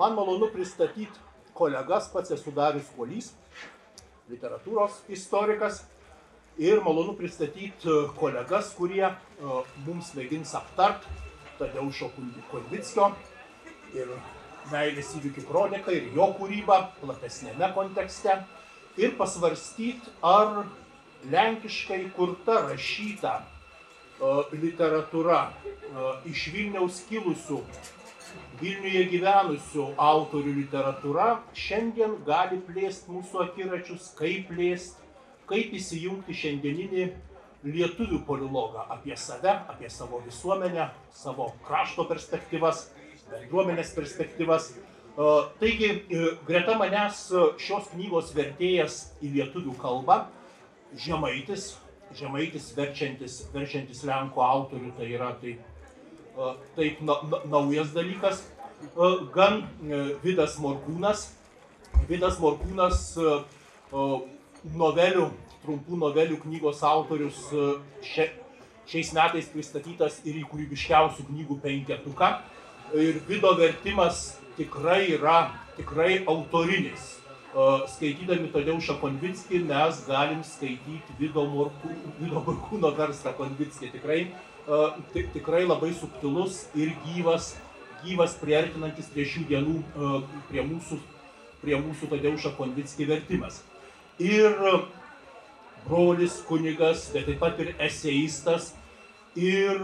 Man 0.00 0.14
malonu 0.14 0.46
pristatyti 0.52 1.20
kolegas, 1.54 2.06
pats 2.12 2.30
esu 2.32 2.54
Darius 2.56 2.86
Kolys, 2.96 3.26
literatūros 4.32 4.94
istorikas. 5.12 5.82
Ir 6.56 6.80
malonu 6.80 7.12
pristatyti 7.18 7.96
kolegas, 8.16 8.70
kurie 8.78 9.04
uh, 9.10 9.58
mums 9.84 10.14
mėgins 10.16 10.54
aptart 10.56 11.04
Tadeušo 11.58 12.08
Konvickio 12.14 13.10
ir 13.92 14.16
meilės 14.72 15.12
įvykių 15.20 15.44
kroniką 15.52 15.92
ir 15.92 16.08
jo 16.16 16.30
kūrybą 16.40 16.80
platesnėme 17.02 17.68
kontekste. 17.76 18.40
Ir 18.96 19.18
pasvarstyti, 19.20 20.16
ar 20.24 20.64
lenkiškai 21.28 22.06
kurta 22.16 22.62
rašyta 22.70 23.36
uh, 23.44 24.48
literatūra 24.64 25.50
iš 26.24 26.48
Vilniaus 26.56 27.04
kilusių 27.12 27.64
Vilniuje 28.60 29.06
gyvenusių 29.08 29.86
autorių 29.96 30.52
literatūra 30.58 31.28
šiandien 31.56 32.18
gali 32.26 32.58
plėsti 32.66 33.14
mūsų 33.14 33.40
akiračius, 33.46 34.10
kaip 34.18 34.50
plėsti, 34.50 35.06
kaip 35.48 35.72
įsijungti 35.78 36.36
šiandieninį 36.36 37.06
lietuvių 37.64 38.20
polilogą 38.28 38.84
apie 38.92 39.16
save, 39.16 39.54
apie 39.72 39.88
savo 39.92 40.20
visuomenę, 40.26 40.90
savo 41.12 41.50
krašto 41.66 42.04
perspektyvas, 42.08 42.90
bendruomenės 43.30 43.94
perspektyvas. 43.96 44.70
Taigi, 45.60 45.90
greta 46.48 46.76
manęs 46.80 47.26
šios 47.60 47.90
knygos 47.94 48.30
vertėjas 48.36 49.02
į 49.20 49.34
lietuvių 49.38 49.74
kalbą, 49.80 50.22
Žemaitis, 51.00 51.74
Žemaitis 52.18 52.70
verčiantis, 52.74 53.40
verčiantis 53.54 54.04
Lenkų 54.08 54.42
autorių, 54.42 54.94
tai 54.96 55.10
yra 55.14 55.34
taip 55.42 55.69
taip 56.76 57.00
na, 57.04 57.20
na, 57.30 57.42
naujas 57.50 57.92
dalykas. 57.94 58.44
Gan 59.34 59.64
Vidas 60.24 60.56
Morkūnas. 60.62 61.28
Vidas 62.08 62.38
Morkūnas 62.40 63.02
novelių, 64.80 65.26
trumpų 65.64 65.98
novelių 66.00 66.38
knygos 66.44 66.82
autorius 66.86 67.42
šia, 68.06 68.30
šiais 68.90 69.12
metais 69.16 69.48
pristatytas 69.52 70.20
ir 70.24 70.40
į 70.40 70.46
kūrybiškiausių 70.50 71.26
knygų 71.28 71.60
penketuką. 71.64 72.34
Ir 72.98 73.20
Vido 73.28 73.52
vertimas 73.58 74.40
tikrai 74.56 75.12
yra 75.14 75.50
tikrai 75.76 76.24
autorinis. 76.28 77.19
Skaitydami 77.50 78.52
Tadeušą 78.54 79.00
Konvickį 79.00 79.64
mes 79.66 80.04
galim 80.06 80.44
skaityti 80.46 81.16
Vido 81.18 81.42
Morkūno 81.50 82.92
verstą 82.94 83.34
Konvickį. 83.38 83.90
Tikrai 83.96 84.20
tikrai 85.34 85.64
labai 85.66 85.92
subtilus 85.94 86.68
ir 86.74 86.92
gyvas, 87.04 87.56
gyvas 88.04 88.36
priartinantis 88.38 89.10
prie 89.10 89.24
šių 89.26 89.46
dienų, 89.48 89.76
prie 90.50 90.62
mūsų, 90.62 90.98
prie 91.62 91.76
mūsų 91.80 92.10
Tadeušą 92.12 92.54
Konvickį 92.58 93.08
vertimas. 93.08 93.62
Ir 94.20 94.54
brolis 95.86 96.40
kunigas, 96.46 97.08
bet 97.14 97.26
taip 97.26 97.40
pat 97.40 97.58
ir 97.58 97.74
eseistas, 97.80 98.74
ir 99.34 99.80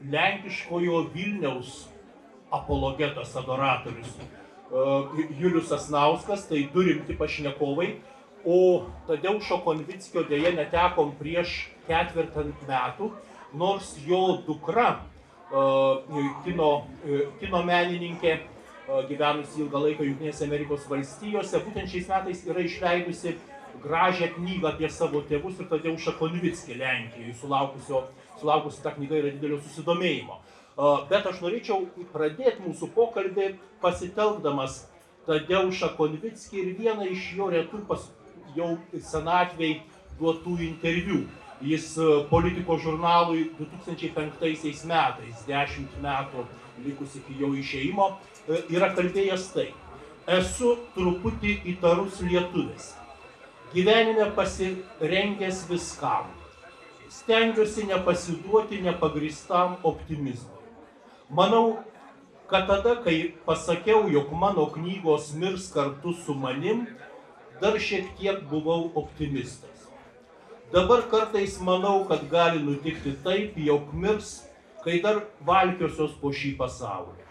lenkiškojo 0.00 1.08
Vilniaus 1.14 1.88
apologetas, 2.52 3.34
adoratorius 3.36 4.12
Julius 4.70 5.72
Asnauskas, 5.72 6.46
tai 6.46 6.68
du 6.72 6.84
rimti 6.86 7.16
pašnekovai, 7.18 7.96
o 8.46 8.86
Tadeušo 9.08 9.58
Konvickio 9.64 10.22
dėje 10.28 10.54
netekom 10.56 11.10
prieš 11.18 11.68
ketvirtą 11.88 12.46
metų, 12.68 13.10
nors 13.58 13.96
jo 14.06 14.38
dukra, 14.46 15.00
kino, 16.44 16.70
kino 17.40 17.62
menininkė, 17.66 18.38
gyvenusi 19.10 19.64
ilgą 19.64 19.82
laiką 19.84 20.06
Junktinėse 20.06 20.46
Amerikos 20.46 20.86
valstijose, 20.90 21.60
būtent 21.66 21.90
šiais 21.90 22.08
metais 22.10 22.46
yra 22.46 22.62
išleidusi 22.62 23.34
gražią 23.82 24.30
knygą 24.36 24.70
apie 24.70 24.88
savo 24.90 25.22
tėvus 25.26 25.58
ir 25.58 25.68
Tadeušą 25.70 26.14
Konvickį 26.18 26.78
Lenkijoje, 26.78 27.34
sulaukusi 27.42 28.82
ta 28.82 28.94
knyga 28.94 29.18
yra 29.18 29.34
didelio 29.34 29.58
susidomėjimo. 29.62 30.38
Bet 31.10 31.26
aš 31.28 31.42
norėčiau 31.44 31.84
pradėti 32.12 32.62
mūsų 32.64 32.88
pokalbį 32.94 33.50
pasitelkdamas 33.82 34.86
Tadeušą 35.26 35.90
Konvickį 35.98 36.62
ir 36.62 36.70
vieną 36.78 37.08
iš 37.12 37.26
jo 37.36 37.50
retų 37.52 37.82
pas, 37.88 38.06
jau 38.56 38.70
senatviai 39.10 39.82
duotų 40.20 40.56
interviu. 40.64 41.26
Jis 41.60 41.92
politiko 42.30 42.78
žurnalui 42.80 43.50
2005 43.58 44.86
metais, 44.88 45.42
10 45.44 45.98
metų 46.00 46.46
likus 46.86 47.18
iki 47.18 47.36
jo 47.42 47.50
išeimo, 47.60 48.06
yra 48.72 48.88
kalbėjęs 48.96 49.44
tai. 49.52 49.66
Esu 50.30 50.78
truputį 50.94 51.58
įtarus 51.74 52.22
lietuvis. 52.24 52.94
Gyvenime 53.74 54.30
pasirengęs 54.38 55.66
viskam. 55.68 56.32
Stengiuosi 57.10 57.84
nepasiduoti 57.90 58.80
nepagristam 58.86 59.76
optimizmui. 59.84 60.59
Manau, 61.30 61.78
kad 62.50 62.66
tada, 62.66 62.96
kai 63.04 63.34
pasakiau, 63.46 64.10
jog 64.10 64.32
mano 64.34 64.66
knygos 64.66 65.32
mirs 65.34 65.70
kartu 65.72 66.12
su 66.12 66.34
manim, 66.34 66.86
dar 67.60 67.78
šiek 67.78 68.16
tiek 68.18 68.42
buvau 68.50 68.90
optimistas. 68.98 69.86
Dabar 70.72 71.02
kartais 71.10 71.58
manau, 71.60 72.04
kad 72.08 72.26
gali 72.30 72.62
nutikti 72.62 73.14
taip, 73.22 73.54
jog 73.58 73.94
mirs, 73.94 74.40
kai 74.84 74.98
dar 75.04 75.22
valkiosios 75.46 76.16
po 76.18 76.34
šį 76.34 76.56
pasaulį. 76.58 77.26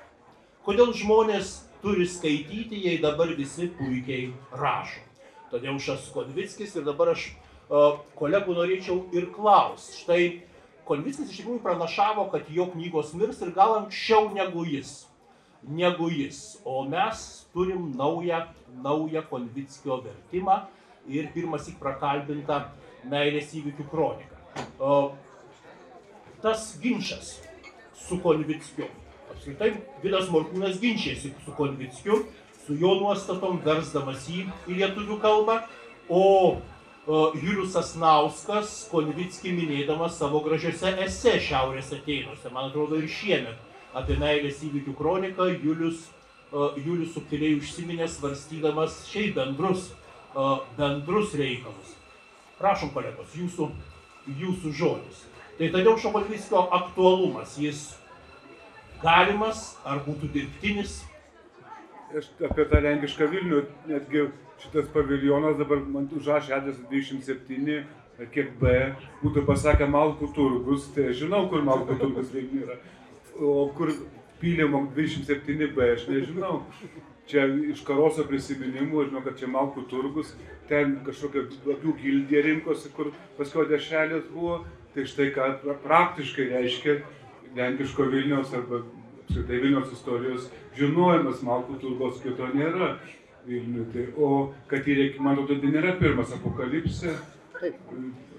Kodėl 0.63 0.93
žmonės 0.95 1.53
turi 1.83 2.07
skaityti, 2.07 2.79
jei 2.85 2.99
dabar 3.03 3.31
visi 3.35 3.67
puikiai 3.75 4.31
rašo. 4.55 5.03
Todėl 5.51 5.79
Šas 5.81 6.11
Konvickis 6.13 6.75
ir 6.77 6.85
dabar 6.85 7.15
aš 7.15 7.31
kolegų 8.19 8.55
norėčiau 8.57 9.01
ir 9.17 9.31
klausti. 9.33 10.03
Štai 10.03 10.23
Konvickis 10.89 11.29
iš 11.29 11.43
tikrųjų 11.43 11.61
pranašavo, 11.61 12.25
kad 12.33 12.49
jo 12.49 12.65
knygos 12.73 13.13
mirs 13.17 13.43
ir 13.45 13.53
gal 13.53 13.75
anksčiau 13.83 14.31
negu 14.33 14.65
jis. 14.65 15.05
Negu 15.61 16.09
jis. 16.09 16.57
O 16.65 16.81
mes 16.89 17.45
turim 17.53 17.91
naują, 17.97 18.41
naują 18.83 19.21
Konvickio 19.29 19.99
vertimą 20.05 20.63
ir 21.09 21.29
pirmas 21.35 21.67
įk 21.69 21.77
prakalbintą 21.81 22.63
meilės 23.09 23.53
įvykių 23.57 23.85
kroniką. 23.91 24.39
Tas 26.41 26.71
ginčas 26.81 27.35
su 28.07 28.17
Konvickiu. 28.23 28.87
Apskritai, 29.29 29.75
Vidas 30.03 30.29
Morkūnas 30.33 30.79
ginčėsi 30.81 31.35
su 31.45 31.53
Konvickiu, 31.57 32.23
su 32.65 32.77
jo 32.79 32.95
nuostatom 33.01 33.59
versdamas 33.65 34.25
jį 34.31 34.47
į 34.65 34.79
lietuvių 34.81 35.19
kalbą, 35.21 35.59
o 36.09 36.57
Julius 37.09 37.73
Asnauskas 37.79 38.83
Konvickį 38.91 39.49
minėdamas 39.57 40.19
savo 40.19 40.43
gražiose 40.45 40.91
ese 41.01 41.39
Šiaurės 41.41 41.89
ateinuose, 41.95 42.51
man 42.53 42.67
atrodo 42.69 42.99
ir 42.99 43.07
šiemet 43.09 43.57
apie 43.97 44.17
meilės 44.21 44.59
įvykių 44.67 44.93
kroniką 44.93 45.47
Julius, 45.63 46.03
Julius 46.51 47.15
subtiliai 47.15 47.55
užsiminė 47.57 48.05
svarstydamas 48.13 48.99
šiaip 49.09 49.39
bendrus, 49.39 49.87
bendrus 50.77 51.33
reikalus. 51.39 51.95
Prašom, 52.59 52.91
kolegos, 52.93 53.33
jūsų, 53.33 53.71
jūsų 54.43 54.73
žodis. 54.77 55.23
Tai 55.57 55.71
Tadeušo 55.73 56.11
Konvickio 56.13 56.61
aktualumas, 56.77 57.55
jis 57.57 57.87
galimas 59.01 59.79
ar 59.81 60.03
būtų 60.05 60.29
dirbtinis? 60.35 60.99
Aš 62.13 62.29
apie 62.45 62.67
tą 62.69 62.83
lenkišką 62.85 63.25
Vilnių, 63.33 63.63
netgi 63.89 64.27
šitas 64.63 64.89
paviljonas 64.93 65.57
dabar 65.59 65.81
man 65.87 66.07
užrašė 66.15 66.55
adresą 66.57 66.85
27, 66.91 67.83
kiek 68.33 68.55
B, 68.59 68.71
būtų 69.23 69.45
pasakę 69.47 69.87
Malkų 69.87 70.31
turgus, 70.35 70.89
tai 70.95 71.09
aš 71.11 71.21
žinau, 71.23 71.45
kur 71.51 71.63
Malkų 71.63 71.99
turgus 72.01 72.33
Vilniuje 72.33 72.65
yra. 72.65 72.79
O 73.39 73.69
kur 73.75 73.93
pylimo 74.41 74.83
27B, 74.95 75.93
aš 75.95 76.07
nežinau. 76.11 76.63
Čia 77.29 77.45
iš 77.71 77.83
karoso 77.85 78.25
prisiminimų, 78.27 79.05
žinau, 79.07 79.23
kad 79.23 79.37
čia 79.39 79.47
Malkų 79.51 79.85
turgus, 79.91 80.33
ten 80.69 80.97
kažkokia 81.05 81.45
labiau 81.67 81.93
gildė 82.01 82.43
rinkosi, 82.47 82.91
kur 82.95 83.13
paskui 83.37 83.67
dešelės 83.69 84.27
buvo, 84.33 84.63
tai 84.95 85.05
štai 85.07 85.29
ką 85.35 85.51
praktiškai 85.85 86.49
reiškia 86.55 86.99
lenkiško 87.55 88.09
Vilniaus 88.09 88.51
arba 88.57 88.81
apskritai 89.29 89.61
Vilniaus 89.61 89.93
istorijos 89.93 90.49
žinojimas, 90.77 91.43
Malkų 91.45 91.77
turgos 91.83 92.19
kito 92.23 92.49
nėra 92.55 92.95
Vilniui. 93.47 93.87
Tai, 93.93 94.05
o 94.17 94.29
kad 94.69 94.87
jį 94.87 94.95
reikia, 94.99 95.23
man 95.25 95.37
atrodo, 95.37 95.59
tai 95.63 95.73
nėra 95.73 95.95
pirmas 95.99 96.33
apokalipsė. 96.35 97.15
Taip. 97.59 97.79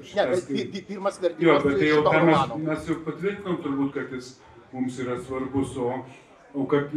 Šitas, 0.00 0.46
ne, 0.48 0.64
bet 0.72 0.88
pirmas 0.88 1.20
vertimas. 1.20 1.44
Jo, 1.44 1.56
bet 1.66 1.76
tai 1.76 1.90
jau 1.90 2.00
mes, 2.26 2.54
mes 2.64 2.88
jau 2.88 2.96
patvirtinom 3.04 3.58
turbūt, 3.64 3.92
kad 3.98 4.14
jis 4.16 4.32
mums 4.72 4.96
yra 5.02 5.18
svarbus, 5.20 5.74
o, 5.76 5.98
o 6.56 6.66
kad, 6.70 6.94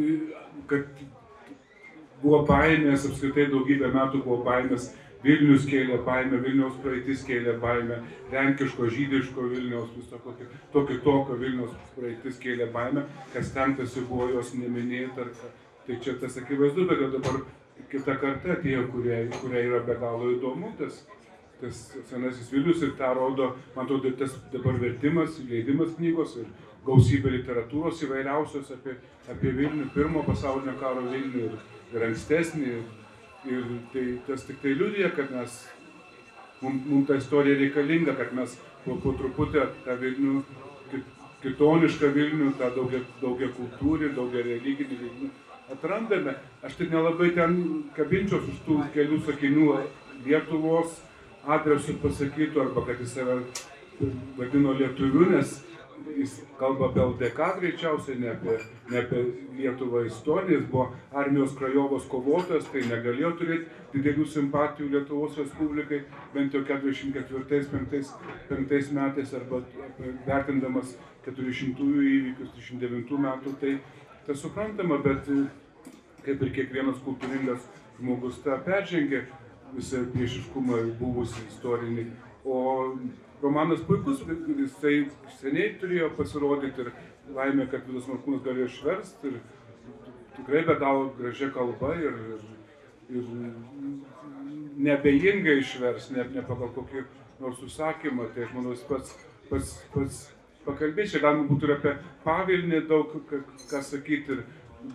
kad 0.72 1.02
buvo 2.22 2.44
baimės, 2.48 3.08
apskritai 3.10 3.50
daugybę 3.52 3.92
metų 3.96 4.24
buvo 4.24 4.44
baimės, 4.48 4.94
Vilnius 5.24 5.64
kėlė 5.64 6.02
baimę, 6.04 6.36
Vilniaus 6.44 6.74
praeitis 6.84 7.22
kėlė 7.24 7.54
baimę, 7.62 8.02
lenkiško, 8.32 8.90
žydiško 8.92 9.46
Vilniaus, 9.54 9.94
viso 9.96 10.20
tokio, 10.20 10.48
tokio 10.74 10.98
tokio 11.06 11.38
Vilniaus 11.40 11.78
praeitis 11.96 12.42
kėlė 12.44 12.68
baimę, 12.74 13.06
kas 13.32 13.48
stengtasi 13.52 14.04
buvo 14.10 14.28
jos 14.34 14.52
neminėti 14.60 15.24
ar, 15.24 15.32
Tai 15.84 15.98
čia 16.00 16.14
tas 16.16 16.38
akivaizdu, 16.40 16.86
bet 16.88 17.02
dabar 17.12 17.42
kita 17.94 18.16
karta 18.22 18.56
atėjo, 18.58 18.88
kurie, 18.94 19.18
kurie 19.42 19.66
yra 19.68 19.82
be 19.86 19.96
galo 20.02 20.32
įdomu, 20.34 20.72
tas, 20.80 21.04
tas 21.62 21.82
senasis 22.10 22.50
Vilnius 22.54 22.82
ir 22.86 22.96
tą 23.00 23.14
rodo, 23.18 23.54
man 23.76 23.86
atrodo, 23.86 24.14
tas 24.18 24.34
dabar 24.54 24.80
vertimas, 24.82 25.38
leidimas 25.50 25.94
knygos 26.00 26.38
ir 26.42 26.50
gausybė 26.88 27.36
literatūros 27.38 28.02
įvairiausios 28.08 28.74
apie, 28.76 28.98
apie 29.32 29.54
Vilnių, 29.60 29.88
pirmo 29.96 30.26
pasaulinio 30.28 30.76
karo 30.82 31.06
Vilnių 31.08 31.48
ir, 31.48 31.56
ir 31.94 32.10
ankstesnį. 32.10 32.82
Ir 33.44 33.64
tai 33.92 34.04
tas 34.24 34.46
tik 34.48 34.62
tai 34.64 34.72
liūdija, 34.80 35.10
kad 35.18 35.32
mes, 35.36 35.56
mums 36.62 36.86
mum 36.88 37.02
ta 37.08 37.18
istorija 37.20 37.58
reikalinga, 37.60 38.14
kad 38.16 38.32
mes 38.38 38.54
po, 38.86 38.96
po 39.04 39.12
truputį 39.20 39.66
tą 39.84 39.98
Vilnių, 40.00 40.38
kitonišką 41.44 42.12
Vilnių, 42.16 42.54
tą 42.60 42.70
daugia, 42.78 43.02
daugia 43.20 43.50
kultūrį, 43.58 44.14
daugia 44.16 44.46
religinį 44.48 45.00
Vilnių 45.02 45.32
atrandame. 45.72 46.36
Aš 46.64 46.76
tik 46.80 46.92
nelabai 46.92 47.30
ten 47.36 47.84
kabinčios 47.96 48.48
už 48.50 48.58
tų 48.68 48.76
kelių 48.96 49.18
sakinių 49.28 49.68
Lietuvos 50.24 50.90
adresų 51.44 51.94
pasakytų, 52.04 52.56
arba 52.64 52.82
kad 52.88 52.98
jis 53.04 53.12
save 53.18 53.36
vadino 54.38 54.72
lietuviu, 54.78 55.24
nes 55.32 55.50
jis 56.18 56.32
kalba 56.60 56.86
apie 56.90 57.02
LDK 57.04 57.40
greičiausiai, 57.60 58.20
ne 58.20 58.30
apie, 58.32 58.56
ne 58.92 58.98
apie 59.02 59.20
Lietuvą 59.58 60.00
istoriją, 60.08 60.60
jis 60.60 60.70
buvo 60.72 60.86
armijos 61.12 61.58
krajovos 61.60 62.06
kovotojas, 62.12 62.66
tai 62.72 62.82
negalėjo 62.90 63.32
turėti 63.40 63.66
didelių 63.94 64.26
simpatijų 64.36 64.88
Lietuvos 64.96 65.34
Respublikai, 65.40 66.00
bent 66.34 66.50
jau 66.56 66.62
44-5 66.68 68.92
metais, 69.00 69.30
arba 69.40 69.58
vertindamas 70.28 70.88
400-ųjų 71.28 72.02
įvykius 72.18 72.50
39 72.58 73.18
metų, 73.28 73.50
tai 73.62 73.72
tas 74.28 74.42
suprantama, 74.42 75.00
bet 75.04 75.28
kaip 76.24 76.44
ir 76.44 76.52
kiekvienas 76.56 77.02
kultūringas 77.04 77.66
žmogus 78.00 78.40
tą 78.44 78.58
peržengė 78.66 79.26
visą 79.74 80.04
priešiškumą 80.14 80.84
buvusį 81.00 81.48
istorinį. 81.50 82.06
O 82.46 82.60
romanas 83.42 83.84
puikus, 83.88 84.24
jisai 84.60 85.08
seniai 85.40 85.74
turėjo 85.80 86.12
pasirodyti 86.18 86.86
ir 86.86 86.92
laimė, 87.36 87.68
kad 87.72 87.88
Vidas 87.88 88.08
Markūnas 88.12 88.44
galėjo 88.46 88.70
išversti 88.72 89.32
ir 89.32 89.40
tikrai 90.38 90.64
be 90.68 90.76
galo 90.80 91.10
gražia 91.18 91.50
kalba 91.56 91.94
ir, 92.00 92.20
ir, 92.36 92.46
ir 93.20 93.26
nebejingai 94.88 95.60
išvers, 95.62 96.12
ne, 96.16 96.28
ne 96.36 96.46
pagal 96.48 96.72
kokį 96.76 97.06
nors 97.44 97.62
užsakymą. 97.64 98.30
Tai 98.34 98.48
aš 98.48 98.56
manau, 98.56 98.76
jis 98.76 98.88
pats, 98.90 99.16
pats, 99.50 99.76
pats 99.96 100.24
pakalbės, 100.66 101.14
čia 101.14 101.24
galima 101.24 101.48
būtų 101.50 101.70
ir 101.70 101.76
apie 101.78 101.96
pavilnį 102.26 102.84
daug 102.90 103.16
ką 103.30 103.82
sakyti. 103.84 104.38
Ir, 104.38 104.44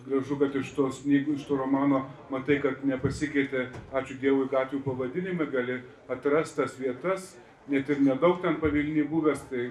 gražu, 0.04 0.36
kad 0.36 0.56
iš 0.56 0.74
tos 0.76 0.98
knygų, 1.04 1.38
iš 1.38 1.46
to 1.48 1.56
romano 1.56 2.02
matai, 2.32 2.58
kad 2.60 2.82
nepasikeitė, 2.84 3.68
ačiū 3.96 4.18
Dievui, 4.20 4.48
gatvių 4.52 4.82
pavadinimai, 4.84 5.46
gali 5.52 5.78
atrasti 6.12 6.60
tas 6.60 6.74
vietas, 6.76 7.30
net 7.72 7.88
ir 7.88 8.02
nedaug 8.04 8.42
ten 8.44 8.58
pavilniai 8.60 9.06
buvęs, 9.08 9.46
tai 9.48 9.70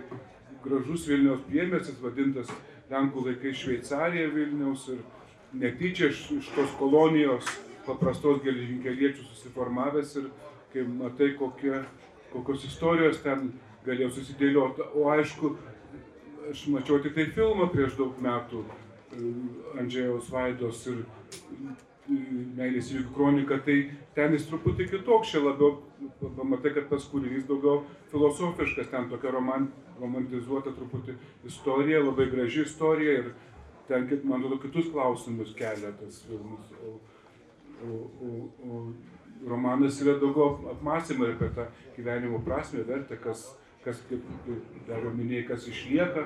gražus 0.63 1.05
Vilniaus 1.09 1.45
priemestis, 1.45 2.01
vadintas 2.01 2.49
Lenkų 2.89 3.27
laikais 3.27 3.61
Šveicarija 3.61 4.31
Vilniaus 4.33 4.87
ir 4.93 5.03
netyčia 5.53 6.09
iš, 6.11 6.23
iš 6.39 6.49
tos 6.55 6.73
kolonijos 6.79 7.47
paprastos 7.87 8.41
geležinkeliečių 8.43 9.25
susiformavęs 9.29 10.15
ir 10.21 10.29
kai 10.73 10.83
matai, 10.87 11.33
kokie, 11.39 11.81
kokios 12.33 12.65
istorijos 12.67 13.21
ten 13.23 13.51
galėjo 13.85 14.11
susidėlioti. 14.17 14.87
O 14.95 15.07
aišku, 15.11 15.53
aš 16.51 16.67
mačiau 16.71 16.99
tik 17.03 17.15
tai 17.15 17.27
filmą 17.35 17.67
prieš 17.73 17.97
daug 17.99 18.17
metų, 18.23 18.63
Andžėjaus 19.79 20.31
Vaidos 20.31 20.83
ir 20.91 21.03
Meilės 22.07 22.87
įvykių 22.93 23.13
kronika, 23.15 23.57
tai 23.65 23.75
ten 24.15 24.31
jis 24.35 24.45
truputį 24.47 24.85
kitoks, 24.93 25.33
čia 25.33 25.41
labiau 25.43 25.81
pamatai, 26.21 26.71
kad 26.77 26.87
tas 26.91 27.07
kūrinys 27.11 27.43
daugiau 27.49 27.81
filosofiškas, 28.13 28.87
ten 28.93 29.09
tokia 29.11 29.33
roman, 29.35 29.67
romantizuota 29.99 30.71
truputį 30.77 31.17
istorija, 31.49 31.99
labai 32.05 32.29
graži 32.31 32.63
istorija 32.63 33.17
ir 33.19 33.29
ten, 33.89 34.07
man 34.23 34.39
atrodo, 34.39 34.61
kitus 34.63 34.87
klausimus 34.93 35.51
kelia 35.57 35.91
tas 35.99 36.21
filmas. 36.29 36.71
O, 36.79 36.95
o, 37.83 37.99
o, 38.23 38.31
o 38.63 39.49
romanas 39.51 39.99
yra 40.01 40.15
daugiau 40.21 40.71
apmąstymai 40.77 41.33
apie 41.33 41.51
tą 41.59 41.67
gyvenimo 41.97 42.39
prasme, 42.45 42.87
vertę, 42.87 43.19
kas, 43.19 43.49
kas 43.87 44.03
kaip 44.09 44.23
dar 44.87 45.05
minėjai, 45.15 45.47
kas 45.47 45.67
išlieka, 45.71 46.25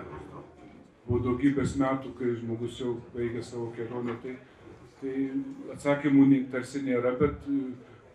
po 1.05 1.19
daugybės 1.21 1.75
metų, 1.81 2.13
kai 2.17 2.33
žmogus 2.39 2.79
jau 2.81 2.95
baigė 3.13 3.43
savo 3.45 3.69
kelionę, 3.75 4.15
tai, 4.23 4.35
tai 5.01 5.15
atsakymų 5.75 6.27
tarsi 6.53 6.81
nėra, 6.85 7.13
bet 7.19 7.45
e, 7.51 7.59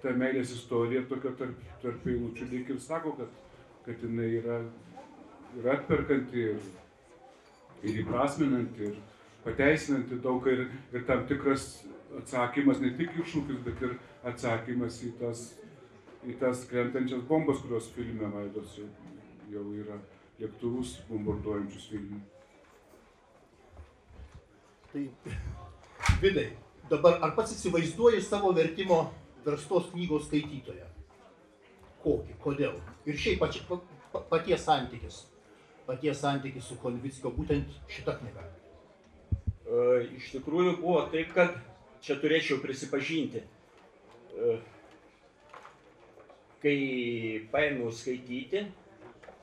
ta 0.02 0.14
meilės 0.18 0.54
istorija 0.54 1.04
tokia 1.10 1.34
tarp, 1.38 1.62
tarp 1.82 2.08
eilučių 2.10 2.48
lyg 2.52 2.72
ir 2.74 2.80
sako, 2.82 3.14
kad, 3.20 3.36
kad 3.86 4.02
jinai 4.02 4.30
yra, 4.40 4.60
yra 5.60 5.76
atperkanti 5.78 6.48
ir, 6.52 6.70
ir 7.86 8.02
įprasminanti 8.02 8.90
ir 8.90 8.98
pateisinanti 9.46 10.18
daug 10.22 10.46
ir, 10.50 10.66
ir 10.94 11.06
tam 11.06 11.22
tikras 11.30 11.68
atsakymas, 12.18 12.82
ne 12.82 12.94
tik 12.98 13.14
iššūkis, 13.22 13.62
bet 13.66 13.82
ir 13.86 13.98
atsakymas 14.26 15.02
į 15.06 15.12
tas, 15.20 15.48
į 16.26 16.38
tas 16.40 16.66
krentančias 16.70 17.22
bombas, 17.28 17.62
kurios 17.62 17.92
filme 17.94 18.30
vaidos 18.32 18.80
jau, 19.52 19.64
yra 19.76 19.98
lėktuvus 20.40 20.96
bombarduojančius 21.10 21.86
Vilnių. 21.92 22.20
Tai 24.92 25.04
vidai, 26.22 26.48
dabar 26.90 27.20
ar 27.24 27.34
pats 27.36 27.54
įsivaizduoji 27.56 28.22
savo 28.24 28.52
vertimo 28.56 29.00
verstos 29.46 29.90
knygos 29.92 30.28
skaitytoją? 30.28 30.88
Kokį, 32.04 32.36
kodėl? 32.42 32.76
Ir 33.08 33.18
šiaip 33.18 33.42
pači, 33.42 33.62
pa, 33.68 33.80
paties 34.30 34.62
santykis, 34.66 35.24
paties 35.88 36.22
santykis 36.22 36.70
su 36.70 36.78
Konvickio, 36.82 37.32
būtent 37.34 37.74
šita 37.90 38.16
knyga. 38.20 38.46
E, 39.66 40.06
iš 40.18 40.30
tikrųjų 40.36 40.78
buvo 40.80 41.02
taip, 41.12 41.32
kad 41.34 41.58
čia 42.04 42.18
turėčiau 42.22 42.60
prisipažinti. 42.62 43.42
E, 43.42 44.56
kai 46.62 46.76
paėmiau 47.52 47.90
skaityti, 47.94 48.64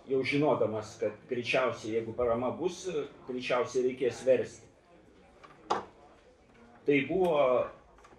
jau 0.10 0.20
žinodamas, 0.28 0.98
kad 1.00 1.16
greičiausiai, 1.30 1.98
jeigu 2.00 2.14
parama 2.18 2.52
bus, 2.56 2.86
greičiausiai 3.30 3.88
reikės 3.90 4.22
versti 4.28 4.74
tai 6.86 7.06
buvo 7.08 7.66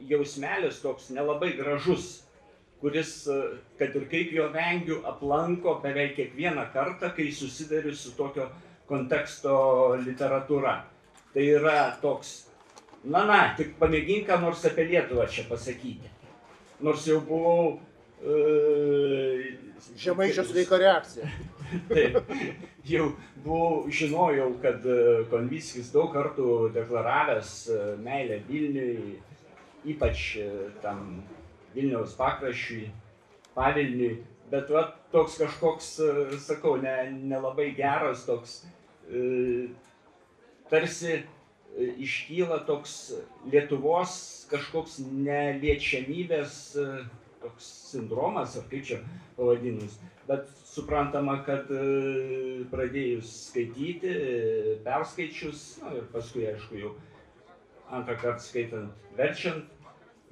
jausmelis 0.01 0.81
toks 0.83 1.11
nelabai 1.15 1.53
gražus, 1.57 2.25
kuris, 2.81 3.13
kad 3.79 3.95
ir 3.97 4.09
kaip 4.11 4.33
jo 4.37 4.49
vengiu, 4.53 5.01
aplanko 5.09 5.79
beveik 5.85 6.17
kiekvieną 6.19 6.67
kartą, 6.73 7.13
kai 7.17 7.31
susidariu 7.33 7.95
su 7.97 8.13
tokio 8.17 8.49
konteksto 8.89 9.55
literatūra. 10.05 10.75
Tai 11.35 11.45
yra 11.45 11.79
toks, 12.03 12.35
na, 13.05 13.25
na, 13.29 13.39
tik 13.57 13.75
pamėgink 13.81 14.29
ką 14.29 14.39
nors 14.43 14.65
apie 14.69 14.85
Lietuvą 14.91 15.27
čia 15.31 15.47
pasakyti. 15.49 16.13
Nors 16.85 17.07
jau 17.09 17.21
buvau 17.25 17.79
e, 18.21 19.57
Žemaičio 20.01 20.45
sveika 20.47 20.79
reakcija. 20.81 21.31
Taip, 21.95 22.33
jau 22.87 23.07
buvau, 23.45 23.87
žinojau, 23.91 24.51
kad 24.63 24.85
e, 24.87 25.25
Konvickis 25.31 25.91
daug 25.95 26.13
kartų 26.15 26.71
deklaravęs 26.75 27.55
e, 27.73 27.81
meilę 28.05 28.41
Vilniui, 28.49 29.17
ypač 29.95 30.27
e, 30.41 30.49
tam 30.85 31.23
Vilniaus 31.75 32.15
pakraščiui, 32.19 32.89
pavilniui, 33.57 34.19
bet 34.53 34.71
va, 34.71 34.87
toks 35.15 35.39
kažkoks, 35.43 35.91
sakau, 36.45 36.77
nelabai 36.79 37.71
ne, 37.71 37.73
ne 37.73 37.77
geras, 37.79 38.25
toks 38.29 38.61
tarsi 40.71 41.19
iškyla 42.01 42.63
toks 42.69 42.95
Lietuvos 43.51 44.15
kažkoks 44.51 45.01
neliečiamybės 45.03 46.57
toks 47.45 47.69
sindromas, 47.91 48.57
ar 48.57 48.69
kaip 48.71 48.87
čia 48.89 49.01
pavadinus. 49.37 49.99
Bet 50.29 50.49
suprantama, 50.65 51.37
kad 51.45 51.69
e, 51.69 52.65
pradėjus 52.71 53.29
skaityti, 53.51 54.09
e, 54.09 54.77
perskaičius, 54.85 55.65
na 55.83 55.93
ir 55.99 56.07
paskui, 56.15 56.47
aišku, 56.49 56.79
jau 56.81 56.93
antrą 57.93 58.17
kartą 58.23 58.41
skaitant, 58.41 59.03
verčiant, 59.19 59.67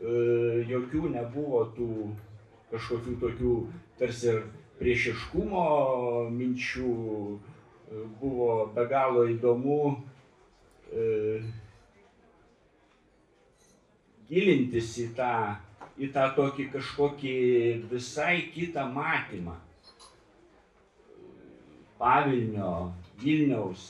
e, 0.00 0.14
jokių 0.70 1.11
nebuvo 1.12 1.66
tų 1.76 1.88
kažkokių 2.72 3.16
tokių 3.20 3.56
tarsi 4.00 4.30
ir 4.32 4.38
priešiškumo 4.78 5.64
minčių, 6.32 6.92
buvo 8.22 8.49
be 8.72 8.87
galo 8.88 9.26
įdomu 9.28 9.76
gilintis 14.30 14.94
į 15.04 15.11
tą 15.18 15.34
į 16.00 16.08
tą 16.14 16.25
tokį 16.38 16.70
kažkokį 16.72 17.37
visai 17.90 18.49
kitą 18.54 18.87
matymą. 18.94 19.58
Pavilnio, 22.02 22.92
Vilniaus. 23.23 23.87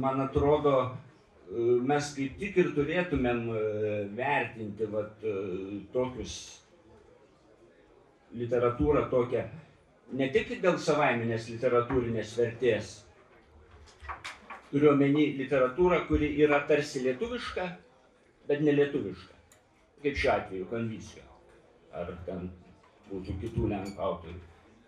Man 0.00 0.20
atrodo, 0.24 0.74
mes 1.90 2.06
kaip 2.16 2.38
tik 2.40 2.56
ir 2.62 2.70
turėtumėm 2.76 3.42
e, 3.52 3.60
vertinti 4.16 4.86
vat, 4.90 5.20
e, 5.26 5.34
tokius 5.92 6.34
literatūrą 8.40 9.04
tokią, 9.12 9.42
ne 10.18 10.28
tik 10.34 10.54
dėl 10.62 10.78
savaiminės 10.78 11.48
literatūrinės 11.52 12.32
vertės, 12.38 12.92
turiu 14.70 14.92
omeny 14.94 15.26
literatūrą, 15.40 16.04
kuri 16.08 16.30
yra 16.46 16.62
tarsi 16.70 17.02
lietuviška, 17.04 17.66
bet 18.48 18.62
nelietuviška. 18.66 19.36
Kaip 20.00 20.16
šiuo 20.16 20.32
atveju 20.38 20.70
Konvickio. 20.70 21.26
Ar 21.92 22.14
ten 22.26 22.46
būtų 23.10 23.34
kitų 23.42 23.68
lenkų 23.74 24.00
autorių. 24.06 24.38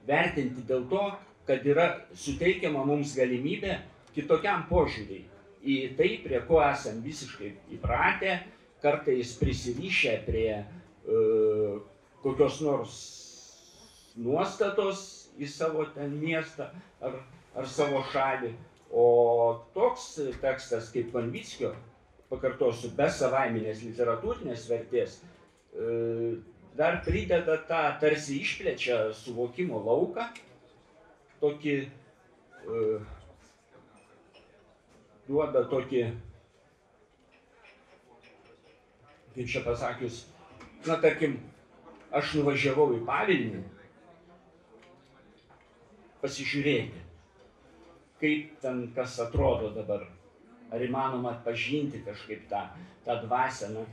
Vertinti 0.09 0.63
dėl 0.71 0.87
to, 0.91 1.03
kad 1.47 1.67
yra 1.67 1.89
suteikiama 2.15 2.85
mums 2.87 3.17
galimybė 3.19 3.79
kitokiam 4.15 4.67
požiūriai 4.71 5.25
į 5.63 5.77
tai, 5.99 6.11
prie 6.25 6.41
ko 6.47 6.61
esam 6.65 7.01
visiškai 7.05 7.53
įpratę, 7.77 8.39
kartais 8.83 9.37
prisirišę 9.39 10.17
prie 10.27 10.49
uh, 10.59 11.79
kokios 12.23 12.61
nors 12.65 12.97
nuostatos 14.19 15.05
į 15.39 15.49
savo 15.49 15.87
ten 15.95 16.17
miestą 16.21 16.69
ar, 17.03 17.21
ar 17.57 17.69
savo 17.71 18.03
šalį. 18.13 18.53
O 18.93 19.07
toks 19.73 20.19
tekstas 20.43 20.91
kaip 20.93 21.15
Konvickio, 21.15 21.71
pakartosiu, 22.29 22.91
be 22.97 23.07
savaiminės 23.09 23.81
literatūrinės 23.87 24.67
vertės, 24.69 25.21
uh, 25.23 26.35
dar 26.77 27.01
prideda 27.07 27.57
tą 27.69 27.85
tarsi 28.03 28.41
išplečia 28.43 29.07
suvokimo 29.17 29.81
lauką, 29.87 30.27
tokį 31.43 31.77
uh, 31.83 33.13
duoda 35.27 35.65
tokį, 35.71 36.03
kaip 39.35 39.49
čia 39.49 39.63
pasakius, 39.65 40.25
na 40.87 40.99
tarkim, 41.03 41.39
aš 42.13 42.35
nuvažiavau 42.39 42.91
į 42.97 43.05
Pavilnį 43.09 43.63
pasižiūrėti, 46.23 47.01
kaip 48.23 48.59
ten 48.63 48.85
kas 48.97 49.17
atrodo 49.25 49.73
dabar, 49.75 50.05
ar 50.73 50.85
įmanoma 50.87 51.33
atpažinti 51.37 52.03
kažkaip 52.07 52.45
tą, 52.51 52.67
tą 53.07 53.17
dvasę. 53.25 53.73
Na, 53.75 53.87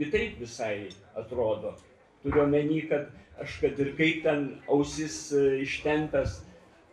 kitaip 0.00 0.36
visai 0.40 0.90
atrodo. 1.16 1.72
Turiu 2.20 2.44
omeny, 2.44 2.82
kad 2.88 3.08
aš 3.40 3.58
kad 3.60 3.78
ir 3.80 3.94
kaip 3.96 4.22
ten 4.24 4.48
ausis 4.68 5.32
e, 5.32 5.60
ištempęs 5.64 6.40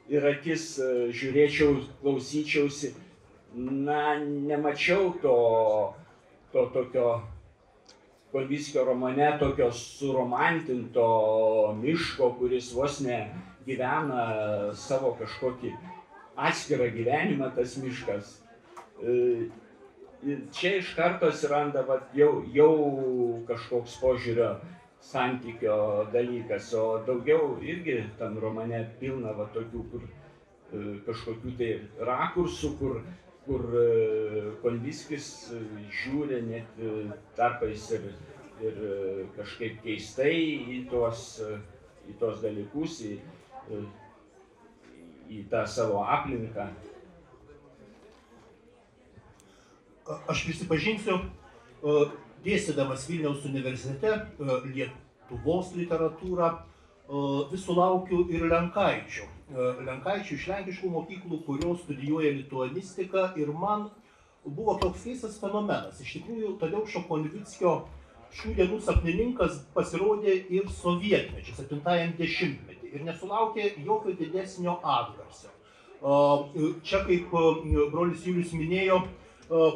ir 0.09 0.27
akis 0.31 0.77
e, 0.79 0.91
žiūrėčiau, 1.11 1.81
klausyčiausi, 2.01 2.93
na, 3.55 4.17
nemačiau 4.23 5.11
to, 5.21 5.39
to 6.53 6.69
tokio 6.75 7.17
Konvickio 8.31 8.83
romane 8.83 9.29
tokio 9.39 9.69
suromantinto 9.71 11.05
miško, 11.79 12.33
kuris 12.39 12.73
vos 12.75 12.99
ne 12.99 13.21
gyvena 13.65 14.73
savo 14.75 15.13
kažkokį 15.15 15.71
atskirą 16.35 16.89
gyvenimą 16.91 17.47
tas 17.55 17.77
miškas. 17.79 18.33
E, 18.99 19.47
čia 20.51 20.73
iš 20.81 20.91
karto 20.97 21.31
atsiranda 21.31 21.85
vat, 21.87 22.11
jau, 22.19 22.43
jau 22.53 22.73
kažkoks 23.47 23.95
požiūrio 24.01 24.51
santykio 25.01 26.07
dalykas, 26.13 26.73
o 26.73 27.03
daugiau 27.07 27.57
irgi 27.61 28.01
tam 28.19 28.37
romane 28.41 28.81
pilna 28.99 29.33
va, 29.37 29.47
tokių, 29.53 29.83
kur 29.91 30.03
e, 30.07 30.81
kažkokių 31.07 31.53
tai 31.59 31.69
rakursų, 32.09 32.73
kur, 32.79 32.99
kur 33.45 33.63
e, 33.81 33.85
Konviskis 34.63 35.29
e, 35.53 35.61
žiūri 36.01 36.41
net 36.49 36.81
tarpais 37.37 37.87
ir, 37.95 38.09
ir 38.65 38.81
kažkaip 39.37 39.79
keistai 39.85 40.35
į 40.77 40.83
tuos, 40.91 41.29
į 42.09 42.17
tuos 42.19 42.43
dalykus, 42.43 42.99
į, 43.07 43.15
į 45.37 45.45
tą 45.51 45.63
savo 45.69 46.03
aplinką. 46.03 46.69
aš 50.07 50.43
prisipažinsiu, 50.45 51.17
dėstydamas 52.45 53.07
Vilniaus 53.09 53.45
universitete 53.47 54.13
Lietuvos 54.67 55.73
literatūrą, 55.77 56.51
vis 57.51 57.63
sulaukiu 57.63 58.25
ir 58.33 58.47
Lenkaičių. 58.51 59.27
Lenkaičių 59.87 60.35
iš 60.35 60.47
lenkiškų 60.51 60.89
mokyklų, 60.91 61.37
kurios 61.45 61.83
studijuoja 61.85 62.33
lituanistiką 62.35 63.29
ir 63.39 63.53
man 63.55 63.89
buvo 64.43 64.77
toks 64.79 65.05
keistas 65.07 65.37
fenomenas. 65.39 66.01
Iš 66.03 66.17
tikrųjų, 66.17 66.57
Tadeušo 66.59 67.05
Konvickio 67.07 67.77
šių 68.35 68.53
dienų 68.57 68.81
sapnininkas 68.83 69.61
pasirodė 69.75 70.33
ir 70.51 70.67
sovietmečiu, 70.67 71.55
70-metį 71.55 72.91
ir 72.91 73.05
nesulaukė 73.07 73.69
jokio 73.85 74.15
didesnio 74.19 74.75
atgarsio. 74.83 75.53
Čia, 76.83 76.99
kaip 77.07 77.31
brolis 77.91 78.27
Julius 78.27 78.51
minėjo, 78.53 78.99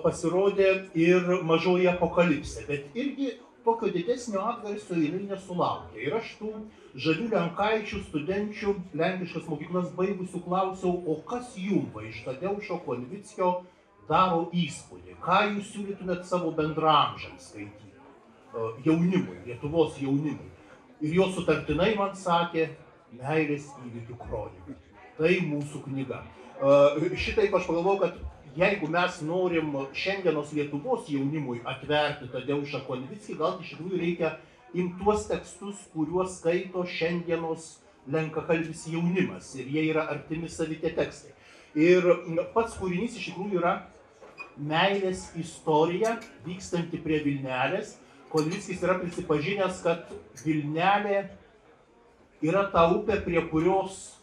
pasirodė 0.04 0.72
ir 1.00 1.28
mažoji 1.48 1.88
apokalipsė, 1.92 2.66
bet 2.68 2.98
irgi 2.98 3.32
tokio 3.66 3.92
didesnio 3.94 4.42
atgarsio 4.50 4.98
jinai 4.98 5.28
nesulaukė. 5.30 6.02
Ir 6.02 6.16
aš 6.18 6.34
tų 6.40 6.52
žalių 7.00 7.28
lenkaičių 7.32 8.02
studenčių 8.08 8.74
lenkiškas 9.00 9.46
mokyklas 9.48 9.92
baigusių 9.96 10.42
klausiau, 10.48 10.96
o 11.08 11.20
kas 11.28 11.54
jums 11.56 11.94
va 11.96 12.04
iš 12.10 12.24
Tadeušo 12.26 12.82
Konvickio 12.86 13.52
daro 14.10 14.50
įspūdį, 14.52 15.16
ką 15.24 15.40
jūs 15.54 15.72
siūlytumėt 15.76 16.26
savo 16.28 16.52
bendramžiams 16.58 17.52
skaityti, 17.52 17.94
jaunimui, 18.84 19.38
Lietuvos 19.46 19.96
jaunimui. 20.02 20.50
Ir 21.02 21.16
jo 21.16 21.30
sutartinai 21.34 21.94
man 21.98 22.12
sakė, 22.18 22.68
meilės 23.16 23.70
įvykių 23.86 24.18
kronika. 24.20 24.76
Tai 25.18 25.32
mūsų 25.48 25.82
knyga. 25.86 26.22
Šitaip 27.18 27.56
aš 27.56 27.66
pagalvoju, 27.70 28.02
kad 28.04 28.20
jeigu 28.58 28.88
mes 28.92 29.22
norim 29.22 29.74
šiandienos 29.94 30.54
Lietuvos 30.56 31.10
jaunimui 31.10 31.62
atverti 31.66 32.30
Tadeušą 32.32 32.84
Konvickį, 32.88 33.38
gal 33.40 33.60
iš 33.62 33.76
tikrųjų 33.76 34.02
reikia 34.02 34.34
imti 34.74 35.04
tuos 35.04 35.28
tekstus, 35.30 35.86
kuriuos 35.94 36.40
skaito 36.40 36.84
šiandienos 36.88 37.78
lenkakalbis 38.12 38.88
jaunimas 38.92 39.54
ir 39.56 39.70
jie 39.72 39.86
yra 39.92 40.08
artimi 40.12 40.50
savitie 40.50 40.92
tekstai. 40.96 41.34
Ir 41.78 42.04
pats 42.56 42.76
kūrinys 42.80 43.16
iš 43.16 43.32
tikrųjų 43.32 43.62
yra 43.62 43.76
meilės 44.58 45.30
istorija 45.40 46.18
vykstanti 46.46 47.00
prie 47.02 47.22
Vilnelės. 47.24 47.96
Konvickis 48.32 48.80
yra 48.84 48.96
prisipažinęs, 49.00 49.82
kad 49.84 50.12
Vilnelė 50.46 51.26
yra 52.44 52.66
ta 52.72 52.88
upė, 52.92 53.20
prie 53.26 53.42
kurios 53.52 54.21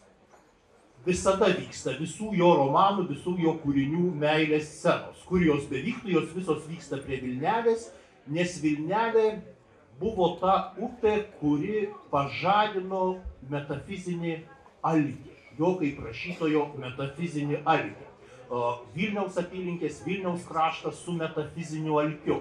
visada 1.05 1.49
vyksta 1.53 1.95
visų 1.99 2.33
jo 2.37 2.49
romanų, 2.59 3.07
visų 3.13 3.37
jo 3.43 3.55
kūrinių 3.63 4.09
meilės 4.19 4.67
scenos. 4.79 5.21
Kur 5.29 5.43
jos 5.45 5.69
bevyktų, 5.71 6.11
jos 6.15 6.33
visos 6.35 6.65
vyksta 6.69 6.99
prie 7.03 7.21
Vilnelės, 7.23 7.89
nes 8.27 8.57
Vilnelė 8.63 9.39
buvo 9.99 10.35
ta 10.41 10.73
upė, 10.79 11.15
kuri 11.39 11.89
pažadino 12.11 13.19
metafizinį 13.51 14.37
algį, 14.85 15.33
jo 15.59 15.73
kaip 15.79 16.03
rašytojo 16.05 16.69
metafizinį 16.79 17.63
algį. 17.67 18.07
Vilniaus 18.95 19.37
apylinkės, 19.37 20.01
Vilniaus 20.05 20.45
kraštas 20.47 21.03
su 21.03 21.13
metafiziniu 21.13 21.99
alkiu. 22.01 22.39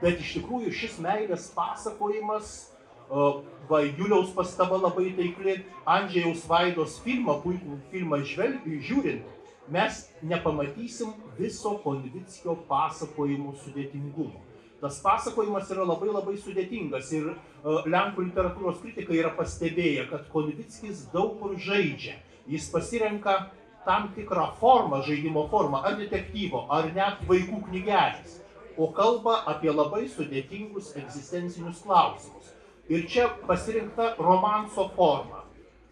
Bet 0.00 0.18
iš 0.18 0.40
tikrųjų 0.40 0.72
šis 0.74 0.96
meilės 1.02 1.46
pasakojimas 1.54 2.73
Va, 3.14 3.80
Juliaus 3.80 4.32
pastaba 4.34 4.76
labai 4.76 5.12
taikli, 5.16 5.54
Andžėjaus 5.88 6.42
Vaidos 6.50 6.98
filmą, 7.04 7.38
puikų 7.44 7.78
filmą 7.92 8.18
žvelgi, 8.26 8.80
žiūrint, 8.88 9.28
mes 9.72 10.02
nepamatysim 10.20 11.14
viso 11.38 11.76
Konvickio 11.84 12.58
pasakojimo 12.68 13.54
sudėtingumo. 13.62 14.42
Tas 14.82 14.98
pasakojimas 15.00 15.70
yra 15.72 15.86
labai 15.88 16.10
labai 16.12 16.34
sudėtingas 16.36 17.08
ir 17.16 17.30
uh, 17.30 17.86
Lenkų 17.88 18.26
literatūros 18.26 18.82
kritikai 18.82 19.16
yra 19.22 19.30
pastebėję, 19.38 20.08
kad 20.10 20.26
Konvickis 20.32 21.06
daug 21.14 21.38
kur 21.40 21.54
žaidžia. 21.56 22.18
Jis 22.50 22.66
pasirenka 22.68 23.38
tam 23.86 24.10
tikrą 24.16 24.50
formą, 24.60 25.00
žaidimo 25.06 25.46
formą, 25.52 25.80
ar 25.86 25.96
detektyvo, 26.00 26.66
ar 26.72 26.90
net 26.96 27.22
vaikų 27.30 27.62
knygelės, 27.70 28.40
o 28.76 28.90
kalba 28.92 29.38
apie 29.54 29.72
labai 29.72 30.04
sudėtingus 30.10 30.92
egzistencinius 31.00 31.80
klausimus. 31.86 32.53
Ir 32.88 33.06
čia 33.08 33.30
pasirinkta 33.46 34.14
romanso 34.18 34.90
forma. 34.96 35.44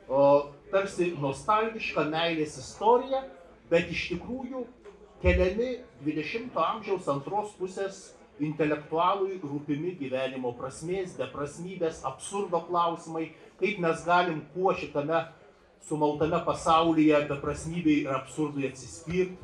O, 0.09 0.53
tarsi 0.73 1.13
nostalgiška 1.21 2.05
meilės 2.11 2.59
istorija, 2.61 3.23
bet 3.71 3.89
iš 3.93 4.11
tikrųjų 4.13 4.67
keliami 5.23 5.71
20-ojo 6.05 6.65
amžiaus 6.67 7.09
antros 7.09 7.55
pusės 7.57 8.03
intelektualui 8.43 9.39
rūpimi 9.41 9.95
gyvenimo 10.01 10.53
prasmės, 10.59 11.15
beprasmybės, 11.17 12.03
absurdo 12.09 12.61
klausimai, 12.67 13.31
kaip 13.61 13.79
mes 13.81 14.03
galim 14.05 14.43
kuo 14.53 14.75
šitame 14.75 15.23
sumautame 15.87 16.41
pasaulyje 16.45 17.23
beprasmybei 17.31 18.03
ir 18.03 18.13
absurdui 18.17 18.69
atsispirti. 18.69 19.39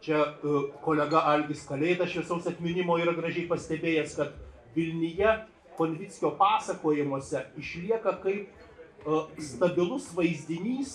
čia 0.00 0.18
e, 0.22 0.58
kolega 0.84 1.22
Algis 1.32 1.64
Kalėda 1.66 2.06
šviesaus 2.06 2.46
atminimo 2.46 2.98
yra 3.00 3.14
gražiai 3.16 3.48
pastebėjęs, 3.50 4.12
kad 4.14 4.34
Vilniuje 4.76 5.32
Konvickio 5.76 6.32
pasakojimuose 6.38 7.44
išlieka 7.60 8.16
kaip 8.22 8.48
e, 8.48 9.20
stabilus 9.44 10.08
vaizdinys, 10.16 10.94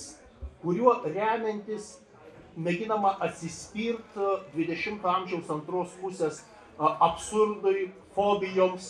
kuriuo 0.62 1.00
remiantis 1.06 1.98
mėginama 2.58 3.16
atsispirti 3.24 4.32
20 4.56 5.06
amžiaus 5.16 5.52
antros 5.54 5.94
pusės 6.02 6.42
absurdui, 6.82 7.92
fobijoms, 8.16 8.88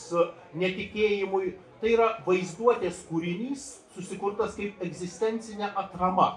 netikėjimui. 0.58 1.56
Tai 1.82 1.90
yra 1.90 2.08
vaizduotės 2.28 3.02
kūrinys, 3.10 3.66
susikurtas 3.96 4.56
kaip 4.58 4.82
egzistencinė 4.86 5.72
atrama. 5.78 6.36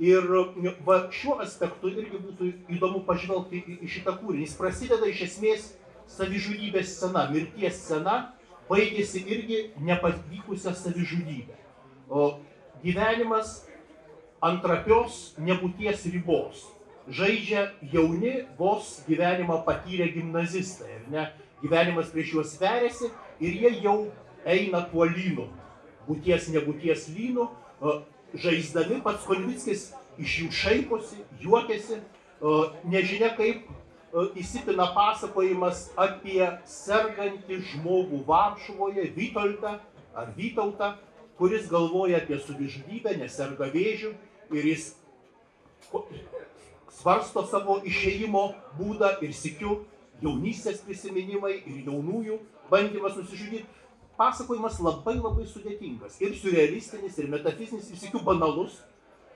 Ir 0.00 0.24
va, 0.86 1.02
šiuo 1.12 1.36
aspektu 1.44 1.90
irgi 1.92 2.16
būtų 2.16 2.48
įdomu 2.72 3.02
pažvelgti 3.04 3.60
į 3.76 3.90
šitą 3.92 4.16
kūrinį. 4.22 4.46
Jis 4.46 4.56
prasideda 4.56 5.10
iš 5.10 5.26
esmės 5.28 5.66
savižudybės 6.14 6.96
scena, 6.96 7.26
mirties 7.32 7.76
scena, 7.84 8.32
baigėsi 8.68 9.24
irgi 9.26 9.58
nepavykusią 9.80 10.74
savižudybę. 10.76 11.56
O 12.08 12.38
gyvenimas 12.84 13.62
antrapios 14.42 15.34
nebūties 15.38 16.06
ribos. 16.12 16.66
Žaidžia 17.08 17.72
jauni, 17.92 18.44
vos 18.58 19.02
gyvenimą 19.08 19.62
patyrę 19.66 20.06
gimnazistai, 20.14 21.00
ne? 21.10 21.30
Gyvenimas 21.62 22.10
prieš 22.14 22.34
juos 22.36 22.54
veriasi 22.60 23.10
ir 23.42 23.58
jie 23.58 23.72
jau 23.82 24.10
eina 24.46 24.84
tuo 24.90 25.06
lynu. 25.06 25.48
Būties 26.06 26.48
nebūties 26.54 27.08
lynu, 27.14 27.48
žaisdami 28.34 29.00
pats 29.02 29.26
Konvickis 29.26 29.92
iš 30.18 30.38
jų 30.42 30.48
šaiposi, 30.54 31.22
juokiasi, 31.42 32.00
nežinia 32.90 33.30
kaip 33.36 33.66
įsipina 34.12 34.90
pasakojimas 34.92 35.86
apie 35.96 36.44
sergantį 36.68 37.62
žmogų 37.72 38.24
Varšuvoje, 38.26 39.08
Vytoltą 39.16 39.78
ar 40.14 40.32
Vytautą, 40.36 40.96
kuris 41.38 41.68
galvoja 41.70 42.20
apie 42.20 42.36
savižudybę, 42.38 43.16
neserga 43.16 43.70
vėžių 43.72 44.12
ir 44.52 44.68
jis 44.68 44.92
svarsto 46.92 47.46
savo 47.48 47.80
išėjimo 47.88 48.44
būdą 48.76 49.16
ir 49.24 49.32
sikiu 49.32 49.80
jaunystės 50.22 50.84
prisiminimai 50.84 51.62
ir 51.64 51.80
jaunųjų 51.88 52.38
bandymas 52.70 53.16
nusižudyti. 53.16 53.64
Pasakojimas 54.20 54.76
labai 54.84 55.16
labai 55.16 55.46
sudėtingas 55.48 56.20
ir 56.20 56.36
surrealistinis, 56.36 57.16
ir 57.18 57.30
metafizinis, 57.32 57.88
ir 57.90 57.98
sikiu 57.98 58.20
banalus, 58.22 58.76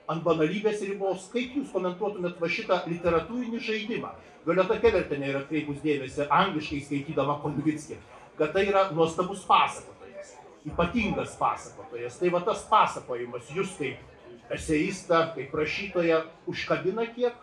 ant 0.07 0.21
banalybės 0.23 0.85
ribos. 0.85 1.25
Kaip 1.33 1.57
jūs 1.57 1.73
komentuotumėt 1.73 2.37
va 2.39 2.47
šitą 2.47 2.83
literatūrinį 2.87 3.59
žaidimą? 3.67 4.13
Violeta 4.47 4.77
Kevertenė 4.79 5.33
yra 5.33 5.41
kreipus 5.49 5.81
dėmesį 5.83 6.29
angliškai 6.31 6.77
skaitydama 6.85 7.33
Konvickį, 7.41 7.97
kad 8.39 8.53
tai 8.55 8.63
yra 8.69 8.85
nuostabus 8.95 9.41
pasakotojas, 9.47 10.37
ypatingas 10.69 11.33
pasakotojas. 11.39 12.15
Tai 12.21 12.31
va 12.31 12.39
tas 12.47 12.61
pasakojimas 12.69 13.49
jūs 13.51 13.73
kaip 13.75 14.53
eseistą, 14.55 15.25
kaip 15.35 15.51
rašytoją 15.59 16.21
užkabina 16.47 17.09
kiek? 17.11 17.35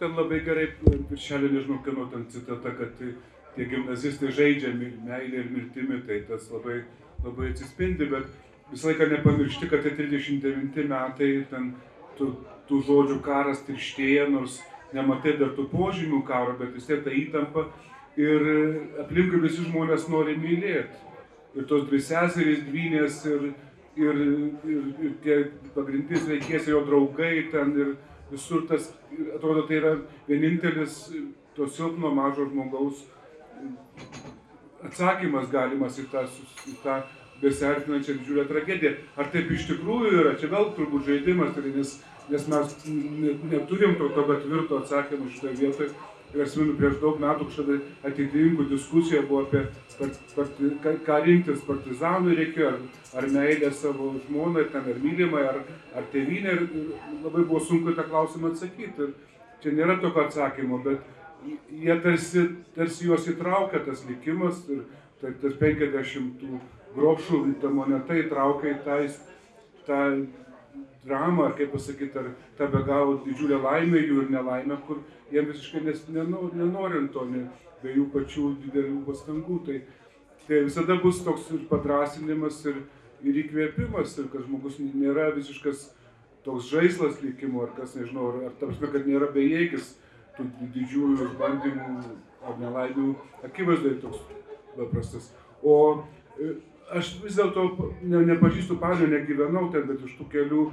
Ten 0.00 0.16
labai 0.18 0.40
gerai 0.42 0.72
viršelė, 0.82 1.52
nežinau, 1.52 1.78
kieno 1.86 2.08
ten 2.10 2.26
citata, 2.34 2.72
kad 2.74 2.98
tie 2.98 3.68
gimnazistai 3.70 4.32
žaidžia 4.34 4.72
meilė 4.74 5.44
ir 5.44 5.52
mirtimi, 5.54 6.00
tai 6.08 6.24
tas 6.26 6.48
labai, 6.50 6.80
labai 7.22 7.52
atsispindi, 7.52 8.10
bet 8.10 8.26
visą 8.72 8.90
laiką 8.90 9.06
nepamiršti, 9.12 9.70
kad 9.70 9.86
tai 9.86 9.94
39 10.00 10.88
metai, 10.90 11.30
ten 11.52 11.70
tų, 12.18 12.32
tų 12.68 12.80
žodžių 12.86 13.18
karas 13.24 13.62
tirštėja, 13.66 14.28
nors 14.32 14.60
nematai 14.94 15.36
dar 15.40 15.52
tų 15.56 15.66
požymių 15.72 16.22
karo, 16.28 16.56
bet 16.58 16.74
vis 16.76 16.86
tiek 16.88 17.02
ta 17.04 17.12
įtampa 17.12 17.66
ir 18.20 18.46
aplinkui 19.02 19.42
visi 19.42 19.66
žmonės 19.66 20.08
nori 20.12 20.36
mylėti. 20.38 21.02
Ir 21.54 21.68
tos 21.70 21.86
dvi 21.86 22.00
seserys, 22.02 22.64
dvynės 22.66 23.20
ir, 23.30 23.50
ir, 24.00 24.20
ir, 24.66 24.84
ir 25.06 25.12
tie 25.22 25.36
pagrindinis 25.74 26.26
veikėjas, 26.30 26.70
jo 26.70 26.82
draugai 26.86 27.48
ten 27.52 27.74
ir 27.78 27.92
visur 28.30 28.64
tas, 28.70 28.88
atrodo, 29.36 29.66
tai 29.68 29.78
yra 29.78 29.92
vienintelis 30.28 31.04
to 31.54 31.68
silpno 31.70 32.10
mažo 32.14 32.48
žmogaus 32.48 33.04
atsakymas 34.84 35.50
galimas 35.52 35.98
į 36.00 36.08
tą, 36.12 36.24
į 36.68 36.74
tą 36.82 36.96
besiartinančią 37.42 38.18
didžiulę 38.18 38.46
tragediją. 38.48 38.94
Ar 39.16 39.30
taip 39.32 39.50
iš 39.52 39.68
tikrųjų 39.70 40.12
yra? 40.20 40.34
Čia 40.40 40.50
vėl 40.52 40.70
turbūt 40.76 41.06
žaidimas, 41.08 41.56
nes, 41.74 41.96
nes 42.30 42.48
mes 42.48 42.74
neturim 43.50 43.94
to 44.00 44.08
tokio 44.16 44.40
tvirto 44.40 44.82
atsakymą 44.82 45.30
šitoje 45.30 45.54
vietoje. 45.60 45.94
Ir 46.34 46.42
atsimenu, 46.42 46.72
prieš 46.74 46.96
daug 46.98 47.20
metų 47.22 47.44
kažkada 47.46 47.74
atitininkų 48.08 48.64
diskusija 48.66 49.20
buvo 49.28 49.44
apie, 49.44 49.60
part, 50.00 50.16
part, 50.34 50.62
ką 51.06 51.18
rinktis 51.22 51.60
partizanui 51.62 52.34
reikėjo, 52.40 52.72
ar, 52.72 52.80
ar 53.20 53.28
meilę 53.30 53.70
savo 53.70 54.08
žmonai, 54.24 54.64
ten, 54.72 54.88
ar 54.90 54.98
mylimai, 55.04 55.44
ar, 55.52 55.60
ar 55.94 56.08
tėvynė. 56.10 56.56
Ir 56.56 56.64
labai 57.22 57.44
buvo 57.44 57.62
sunku 57.62 57.94
tą 57.94 58.08
klausimą 58.08 58.50
atsakyti. 58.50 59.06
Ir 59.06 59.14
čia 59.62 59.76
nėra 59.78 60.00
tokio 60.02 60.24
atsakymo, 60.26 60.80
bet 60.82 61.06
jie 61.70 62.00
tarsi, 62.02 62.48
tarsi 62.74 63.06
juos 63.06 63.28
įtraukia 63.30 63.84
tas 63.86 64.02
likimas 64.08 64.64
ir 64.72 64.82
tai, 65.20 65.36
tas 65.38 65.54
50 65.60 66.42
grobšų 66.94 67.44
ta 67.62 67.70
moneta 67.70 68.16
įtraukia 68.18 68.74
į 68.74 68.80
tą, 68.84 68.98
tą 69.86 70.00
dramą, 71.04 71.48
ar 71.48 71.56
kaip 71.58 71.72
pasakyti, 71.74 72.18
ar 72.18 72.30
tą 72.58 72.70
be 72.72 72.82
galo 72.86 73.18
didžiulę 73.24 73.60
laimę 73.62 74.00
jų 74.00 74.24
ir 74.24 74.30
nelaimę, 74.34 74.78
kur 74.86 75.02
jiem 75.32 75.50
visiškai 75.50 75.84
nes, 75.84 76.04
nenorint 76.08 77.12
to, 77.12 77.26
ne, 77.30 77.46
be 77.82 77.94
jų 77.94 78.08
pačių 78.14 78.50
didelių 78.64 79.02
pastangų. 79.08 79.58
Tai, 79.66 79.80
tai 80.46 80.62
visada 80.68 80.96
bus 81.02 81.22
toks 81.24 81.50
ir 81.56 81.66
padrasinimas, 81.70 82.62
ir, 82.70 82.84
ir 83.24 83.42
įkvėpimas, 83.44 84.16
ir 84.20 84.30
kad 84.32 84.46
žmogus 84.46 84.80
nėra 84.80 85.30
visiškas 85.36 85.90
toks 86.44 86.68
žaislas 86.72 87.20
likimo, 87.24 87.64
ar 87.64 87.72
kas 87.76 87.96
nežinau, 87.96 88.30
ar, 88.32 88.48
ar 88.50 88.56
tarpsme, 88.60 88.90
kad 88.92 89.08
nėra 89.08 89.30
bejėgis 89.32 89.94
tų 90.36 90.48
didžiųjų 90.74 91.30
bandymų 91.40 91.98
ar 92.44 92.58
nelaimių 92.60 93.14
akivaizdai 93.46 93.96
toks 94.02 94.20
paprastas. 94.76 95.30
O 95.62 95.76
e, 96.36 96.56
aš 96.92 97.14
vis 97.22 97.38
dėlto 97.38 97.68
ne, 98.02 98.20
nepažįstu 98.28 98.76
pažio, 98.80 99.08
negyvenau 99.10 99.70
ten, 99.72 99.86
bet 99.88 100.02
iš 100.04 100.16
tų 100.18 100.28
kelių 100.32 100.66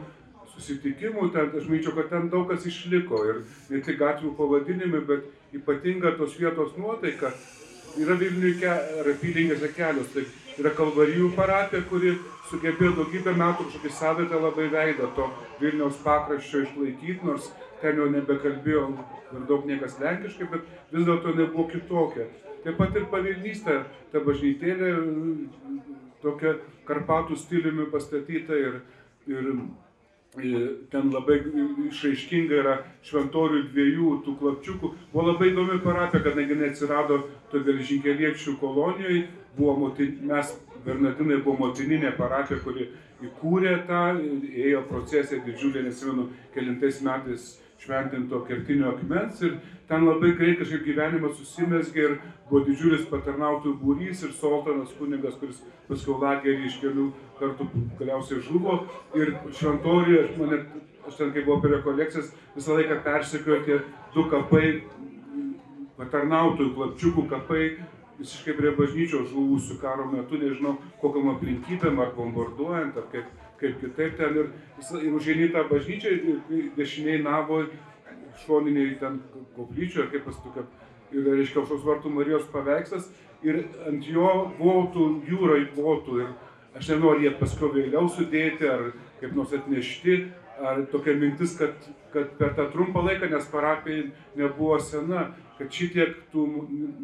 susitikimų, 0.61 1.31
ten, 1.33 1.49
aš 1.57 1.67
manyčiau, 1.69 1.95
kad 1.97 2.11
ten 2.13 2.29
daug 2.31 2.47
kas 2.49 2.65
išliko 2.69 3.23
ir 3.29 3.41
ne 3.71 3.81
tik 3.83 3.97
gatvių 3.99 4.35
pavadinimai, 4.37 5.01
bet 5.07 5.57
ypatinga 5.57 6.13
tos 6.19 6.37
vietos 6.39 6.77
nuotaika. 6.77 7.33
Yra 7.99 8.15
Vilniuje 8.15 8.61
ke, 8.61 8.75
apylinkėse 9.11 9.67
kelios, 9.75 10.13
tai 10.13 10.23
yra 10.61 10.71
Kalvarijų 10.77 11.33
parapija, 11.35 11.81
kuri 11.89 12.13
sugebėjo 12.51 12.93
daugybę 13.01 13.33
metų 13.35 13.65
kažkokį 13.67 13.91
savitą 13.97 14.39
labai 14.39 14.69
veidą 14.71 15.09
to 15.17 15.27
Vilniaus 15.59 15.99
pakraščio 16.05 16.63
išlaikyti, 16.67 17.19
nors 17.27 17.49
ten 17.81 17.99
jau 17.99 18.07
nebekalbėjo 18.13 18.85
ir 19.33 19.43
daug 19.49 19.67
niekas 19.67 19.97
lenkiškai, 19.99 20.47
bet 20.53 20.71
vis 20.93 21.07
dėlto 21.09 21.35
nebuvo 21.35 21.67
kitokia. 21.73 22.29
Taip 22.61 22.77
pat 22.77 22.95
ir 22.95 23.07
pavilnystė, 23.11 23.81
ta 24.13 24.21
bažnytėlė 24.23 24.91
tokia 26.21 26.59
Karpatų 26.85 27.37
stiliumi 27.39 27.87
pastatyta 27.91 28.57
ir, 28.57 28.81
ir 29.29 29.47
ten 30.31 31.11
labai 31.11 31.41
išraiškinga 31.89 32.59
yra 32.61 32.75
šventorių 33.03 33.65
dviejų 33.73 34.11
tų 34.25 34.35
klapčiukų. 34.39 34.91
Buvo 35.11 35.25
labai 35.27 35.51
įdomi 35.51 35.79
parapija, 35.83 36.23
kadangi 36.23 36.55
neatsirado 36.55 37.17
to 37.51 37.59
geležinkeliečių 37.65 38.55
kolonijoje, 38.61 39.25
buvo 39.57 39.75
motin, 39.85 40.19
mes 40.29 40.53
Bernardinai 40.85 41.41
buvo 41.43 41.67
motininė 41.67 42.13
parapija, 42.17 42.61
kuri 42.63 42.87
įkūrė 43.21 43.75
tą, 43.89 44.05
ėjo 44.49 44.85
procesija 44.87 45.43
didžiulė, 45.45 45.83
nesimenu, 45.85 46.29
kelintais 46.55 47.03
metais 47.05 47.51
šventinto 47.81 48.43
kertinio 48.47 48.95
akmens 48.95 49.41
ir 49.45 49.57
ten 49.91 50.05
labai 50.07 50.31
greit 50.39 50.59
kažkaip 50.61 50.85
gyvenimas 50.85 51.33
susimesgė 51.35 52.03
ir 52.05 52.13
buvo 52.47 52.61
didžiulis 52.67 53.03
patarnautojų 53.11 53.73
būrys 53.81 54.23
ir 54.23 54.31
Soltanas 54.37 54.93
kunigas, 54.95 55.35
kuris 55.41 55.59
paskui 55.89 56.15
lagerį 56.21 56.69
iš 56.69 56.77
kelių 56.79 57.09
kartų 57.41 57.67
galiausiai 57.99 58.39
žuvo. 58.45 58.77
Ir 59.19 59.33
šventorį, 59.57 60.15
aš, 60.21 60.31
mane, 60.39 60.61
aš 61.09 61.19
ten 61.19 61.33
kai 61.35 61.43
buvau 61.43 61.59
per 61.65 61.75
rekolekcijas, 61.75 62.31
visą 62.55 62.79
laiką 62.79 63.01
persekiojo 63.03 63.59
tie 63.67 63.81
du 64.15 64.25
kapai, 64.31 64.71
patarnautojų, 65.99 66.71
klapčiukų 66.79 67.27
kapai, 67.35 67.67
visiškai 68.21 68.55
prie 68.55 68.71
bažnyčios 68.79 69.27
žuvusių 69.33 69.79
karo 69.83 70.07
metu, 70.07 70.39
nežinau, 70.39 70.77
kokiam 71.03 71.33
aplinkybėm, 71.35 71.99
ar 71.99 72.15
bombarduojant, 72.15 72.95
ar 72.95 73.11
kaip 73.11 73.39
kaip 73.61 73.77
kitaip 73.77 74.15
ten 74.17 74.37
ir, 74.41 74.47
ir 75.03 75.15
užėjai 75.19 75.51
tą 75.53 75.61
bažnyčią, 75.69 76.13
dešiniai 76.77 77.19
navo, 77.21 77.59
šoniniai 78.45 78.95
ten 78.99 79.19
koplyčio, 79.55 80.05
ar 80.05 80.11
kaip 80.13 80.25
pasitukia, 80.27 80.65
ir 81.11 81.27
reiškia 81.27 81.61
aušos 81.61 81.83
vartų 81.85 82.13
Marijos 82.15 82.47
paveikslas, 82.53 83.09
ir 83.43 83.63
ant 83.89 84.07
jo 84.07 84.29
votų, 84.59 85.07
jūrai 85.29 85.65
votų, 85.75 86.21
ir 86.23 86.31
aš 86.77 86.93
nežinau, 86.93 87.15
ar 87.15 87.23
jie 87.23 87.33
paskui 87.39 87.71
vėliau 87.75 88.07
sudėti, 88.09 88.69
ar 88.69 88.91
kaip 89.19 89.35
nors 89.37 89.53
atnešti, 89.57 90.17
ar 90.61 90.83
tokia 90.91 91.15
mintis, 91.19 91.55
kad, 91.59 91.77
kad 92.13 92.35
per 92.39 92.55
tą 92.57 92.67
trumpą 92.73 93.03
laiką, 93.05 93.29
nes 93.31 93.47
parapija 93.51 94.09
nebuvo 94.37 94.77
sena, 94.83 95.31
kad 95.57 95.73
šitiek 95.73 96.15
tų 96.33 96.47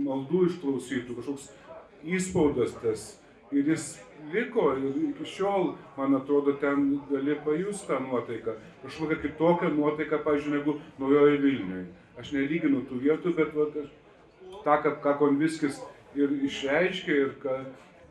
maldų 0.05 0.47
išklausytų, 0.51 1.17
kažkoks 1.19 1.49
įspaudas 2.17 2.75
tas. 2.81 3.07
Ir 3.55 3.69
jis 3.71 3.95
liko 4.33 4.71
ir 4.77 4.97
iki 5.09 5.27
šiol, 5.27 5.73
man 5.97 6.15
atrodo, 6.17 6.55
ten 6.61 6.89
gali 7.11 7.37
pajusti 7.45 7.91
tą 7.91 7.99
nuotaiką. 8.03 8.57
Kažkokia 8.83 9.19
kitokia 9.23 9.71
nuotaika, 9.73 10.21
pažiūrėjau, 10.25 10.57
negu 10.57 10.77
naujoje 11.01 11.37
Vilniuje. 11.43 11.85
Aš 12.17 12.33
nelyginu 12.33 12.81
tų 12.89 13.01
vietų, 13.03 13.35
bet 13.37 13.53
va, 13.55 13.69
tą, 14.65 14.79
ką, 14.83 14.95
ką 15.03 15.17
Konviskis 15.21 15.79
ir 16.17 16.33
išreiškė 16.49 17.21
ir 17.21 17.37
ką, 17.43 17.61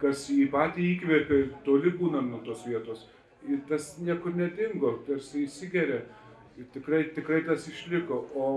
kas 0.00 0.28
jį 0.30 0.46
patį 0.52 0.88
įkvėpė, 0.94 1.42
toli 1.66 1.90
būnant 1.96 2.30
nuo 2.30 2.42
tos 2.46 2.62
vietos 2.68 3.06
ir 3.48 3.60
tas 3.68 3.94
niekur 4.02 4.34
nedingo, 4.36 4.92
tarsi 5.06 5.44
įsigeria. 5.46 6.02
Ir 6.56 6.68
tikrai, 6.74 7.04
tikrai 7.14 7.42
tas 7.46 7.66
išliko. 7.68 8.22
O 8.34 8.48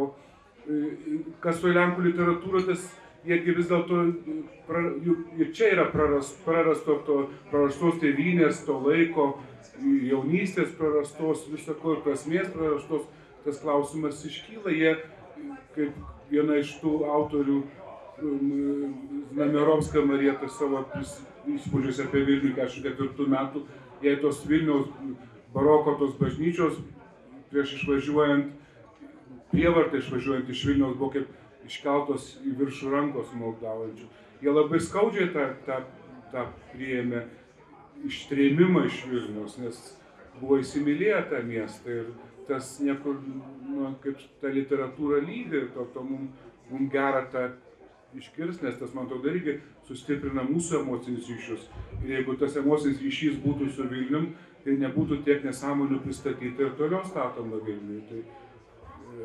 kas 1.43 1.59
toj 1.61 1.73
Lenkų 1.75 2.05
literatūroje, 2.07 2.69
tas 2.69 2.85
jiegi 3.27 3.55
vis 3.57 3.69
dėlto, 3.69 4.01
ir 5.39 5.51
čia 5.55 5.71
yra 5.75 5.87
praras, 5.91 6.31
prarasto 6.45 6.99
to, 7.07 7.17
prarastos 7.51 7.99
tėvynės, 8.03 8.63
to 8.67 8.77
laiko, 8.85 9.31
jaunystės 9.81 10.71
prarastos, 10.77 11.47
visako 11.51 11.97
ir 11.97 12.05
prasmės 12.05 12.51
prarastos, 12.53 13.07
tas 13.45 13.59
klausimas 13.63 14.23
iškyla. 14.27 14.75
Jie, 14.75 14.95
kaip 15.75 15.99
viena 16.31 16.59
iš 16.61 16.77
tų 16.83 17.03
autorių, 17.07 17.61
Znamierovska 18.19 20.01
Marieta 20.03 20.49
savo 20.51 20.81
įspūdžius 21.47 22.01
apie 22.03 22.19
Vilnių 22.27 22.49
44 22.57 23.27
metų 23.31 23.61
jei 24.01 24.17
tos 24.21 24.43
Vilniaus 24.47 24.87
baroko 25.53 25.95
tos 25.99 26.15
bažnyčios 26.19 26.77
prieš 27.49 27.73
išvažiuojant, 27.79 28.51
prievartą 29.51 29.99
išvažiuojant 29.99 30.51
iš 30.53 30.65
Vilniaus 30.69 30.97
buvo 30.97 31.11
kaip 31.15 31.28
iškeltos 31.69 32.33
į 32.43 32.55
viršų 32.59 32.91
rankos 32.93 33.31
maldaujančių. 33.37 34.09
Jie 34.43 34.55
labai 34.55 34.81
skaudžiai 34.83 35.29
tą, 35.35 35.45
tą, 35.67 35.79
tą 36.33 36.45
priėmė 36.73 37.25
ištrėmimą 38.07 38.85
iš 38.87 39.01
Vilniaus, 39.11 39.57
nes 39.61 39.79
buvo 40.39 40.59
įsimylėję 40.63 41.23
tą 41.31 41.41
miestą 41.47 42.01
ir 42.01 42.11
tas 42.49 42.77
niekur, 42.81 43.19
nu, 43.69 43.91
kaip 44.03 44.21
ta 44.41 44.49
literatūra 44.53 45.19
lydi, 45.21 45.67
to, 45.75 45.85
to 45.93 46.03
mums 46.05 46.47
mum 46.69 46.89
gera 46.89 47.25
tą 47.31 47.49
iškirs, 48.17 48.61
nes 48.61 48.77
tas, 48.79 48.93
man 48.93 49.07
atrodo, 49.07 49.29
irgi 49.31 49.59
sustiprina 49.87 50.43
mūsų 50.45 50.83
emocinius 50.83 51.29
ryšius. 51.29 51.65
Ir 52.03 52.15
jeigu 52.17 52.35
tas 52.41 52.57
emocinis 52.61 53.01
ryšys 53.03 53.39
būtų 53.43 53.69
su 53.73 53.85
Vilnium, 53.89 54.31
tai 54.63 54.75
nebūtų 54.81 55.21
tiek 55.25 55.45
nesąmonių 55.45 56.01
pristatyta 56.03 56.65
ir 56.65 56.75
toliau 56.77 57.03
statoma 57.07 57.61
Vilniui. 57.65 58.01
Tai 58.09 58.23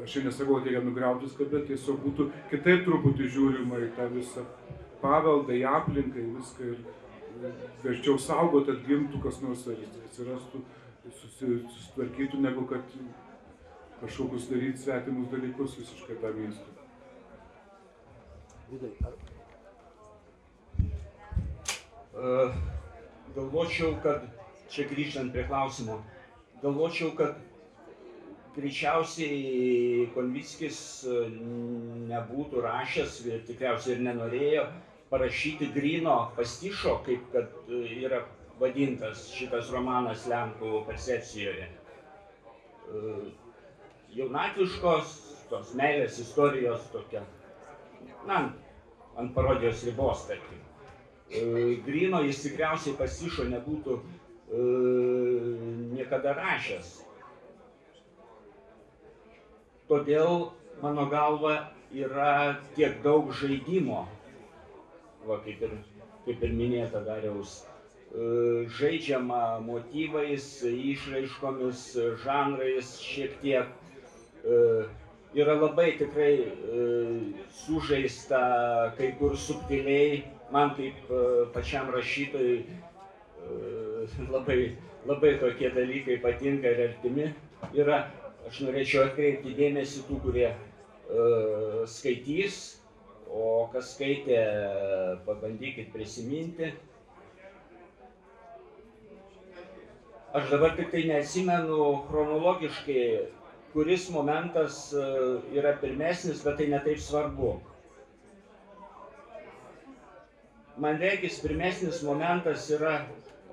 aš 0.02 0.16
čia 0.16 0.24
nesakau, 0.24 0.59
kad 0.59 0.68
reikia 0.68 0.83
nugriauti 0.85 1.28
viską, 1.28 1.48
bet 1.52 1.66
tiesiog 1.70 2.00
būtų 2.04 2.28
kitaip 2.50 2.85
truputį 2.87 3.30
žiūrima 3.37 3.80
į 3.87 3.90
tą 3.98 4.09
visą 4.12 4.44
paveldą, 5.02 5.52
į 5.54 5.64
aplinką, 5.70 6.18
į 6.20 6.30
viską 6.38 6.61
ir 6.72 6.78
verčiau 7.85 8.16
saugot, 8.20 8.70
atgimtų 8.72 9.20
kas 9.24 9.40
nors 9.44 9.66
ar 9.68 9.78
atsirastų, 10.07 10.62
susitvarkytų, 11.20 12.40
negu 12.40 12.64
kad 12.70 12.96
kažkokius 14.00 14.48
daryti 14.50 14.83
svetimus 14.83 15.30
dalykus 15.33 15.78
visiškai 15.80 16.16
tą 16.22 16.33
miestą. 16.38 16.68
Vidai, 18.70 18.92
ar... 19.04 19.14
Galvočiau, 23.35 23.96
kad, 24.02 24.28
čia 24.70 24.87
grįžtant 24.88 25.35
prie 25.35 25.44
klausimo, 25.48 25.98
galvočiau, 26.62 27.11
kad 27.18 27.40
greičiausiai 28.57 30.09
Konvickis 30.14 30.79
nebūtų 32.11 32.62
rašęs 32.64 33.19
ir 33.29 33.45
tikriausiai 33.49 33.97
ir 33.97 34.03
nenorėjo 34.09 34.64
parašyti 35.11 35.69
grino 35.75 36.17
pastišo, 36.38 36.97
kaip 37.07 37.29
kad 37.35 37.71
yra 37.75 38.23
vadintas 38.61 39.29
šitas 39.35 39.71
romanas 39.75 40.27
Lenkų 40.31 40.85
percepcijoje. 40.88 41.69
Jaunatviškos, 44.14 45.14
tos 45.51 45.73
meilės 45.79 46.21
istorijos 46.23 46.87
tokia 46.95 47.25
na, 48.27 48.53
ant 49.17 49.35
parodijos 49.35 49.85
ribos, 49.85 50.27
tarkim. 50.29 50.61
E, 51.31 51.43
Grino 51.87 52.21
jis 52.25 52.43
tikriausiai 52.45 52.97
pasišo 52.99 53.47
nebūtų 53.51 53.97
e, 53.99 54.62
niekada 55.97 56.35
rašęs. 56.38 56.93
Todėl, 59.94 60.48
mano 60.83 61.04
galva, 61.07 61.52
yra 61.94 62.57
tiek 62.74 62.96
daug 63.04 63.28
žaidimo, 63.38 64.00
va, 65.22 65.37
kaip, 65.44 65.61
ir, 65.62 65.76
kaip 66.24 66.40
ir 66.42 66.54
minėta 66.59 66.98
dariaus, 67.07 67.52
e, 68.11 68.64
žaidžiama 68.74 69.61
motyvais, 69.62 70.48
išraiškomis, 70.66 71.85
žanrais 72.24 72.90
šiek 73.04 73.37
tiek. 73.44 73.70
E, 74.42 74.59
yra 75.38 75.54
labai 75.61 75.92
tikrai 76.02 76.33
e, 76.42 76.88
sužaista, 77.61 78.42
kai 78.98 79.12
kur 79.22 79.38
subtiliai, 79.38 80.24
man 80.50 80.74
kaip 80.74 81.07
pačiam 81.54 81.94
rašytojui 81.94 82.59
labai, 84.35 84.61
labai 85.07 85.35
tokie 85.38 85.70
dalykai 85.78 86.18
patinka 86.26 86.74
ir 86.74 86.85
artimi. 86.88 87.30
Yra, 87.78 88.02
aš 88.48 88.61
norėčiau 88.66 89.04
atkreipti 89.09 89.54
dėmesį 89.59 90.04
tų, 90.09 90.18
kurie 90.24 90.48
e, 90.50 90.57
skaitys, 91.90 92.59
o 93.28 93.68
kas 93.72 93.94
skaitė, 93.94 94.40
pabandykit 95.26 95.92
prisiminti. 95.94 96.72
Aš 100.35 100.50
dabar 100.50 100.74
tik 100.78 100.90
tai 100.90 101.04
neatsimenu 101.09 101.80
chronologiškai 102.09 103.04
kuris 103.74 104.09
momentas 104.11 104.92
e, 104.94 105.04
yra 105.59 105.74
pirmesnis, 105.83 106.42
bet 106.46 106.61
tai 106.61 106.68
netaip 106.70 107.00
svarbu. 107.02 107.57
Man 110.78 111.00
reikės 111.02 111.40
pirmesnis 111.42 111.98
momentas 112.07 112.68
yra 112.74 112.94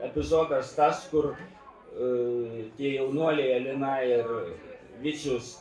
epizodas 0.05 0.71
tas, 0.73 1.03
kur 1.11 1.27
uh, 1.33 2.53
tie 2.77 2.95
jaunuoliai 2.95 3.59
Elina 3.59 3.91
ir 4.01 4.31
Vicius 5.01 5.55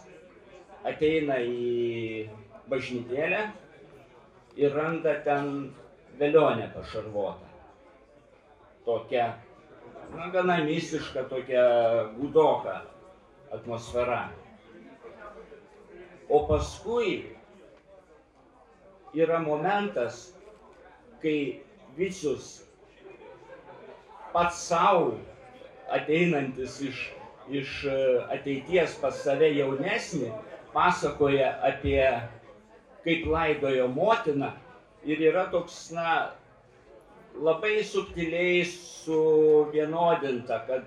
ateina 0.87 1.39
į 1.43 2.29
bažnytėlę 2.71 3.43
ir 4.61 4.75
randa 4.77 5.15
ten 5.25 5.71
velionę 6.21 6.69
pašarvotą. 6.75 7.49
Tokia, 8.85 9.27
na, 10.15 10.29
gana 10.35 10.59
mistiška, 10.65 11.25
tokia 11.31 11.65
gudoka 12.19 12.81
atmosfera. 13.53 14.29
O 16.29 16.45
paskui 16.47 17.25
yra 19.15 19.41
momentas, 19.43 20.31
kai 21.23 21.63
Vicius 21.97 22.61
pats 24.33 24.61
savo 24.69 25.17
ateinantis 25.91 26.79
iš, 26.87 27.01
iš 27.51 27.85
e, 27.85 27.95
ateities 28.37 28.97
pas 29.03 29.17
save 29.25 29.51
jaunesnį, 29.57 30.31
pasakoja 30.75 31.53
apie 31.67 32.03
kaip 33.05 33.27
laidojo 33.27 33.89
motina 33.91 34.53
ir 35.09 35.23
yra 35.31 35.47
toks, 35.53 35.91
na, 35.97 36.37
labai 37.41 37.81
subtiliai 37.87 38.63
suvienodinta, 38.69 40.61
kad 40.69 40.87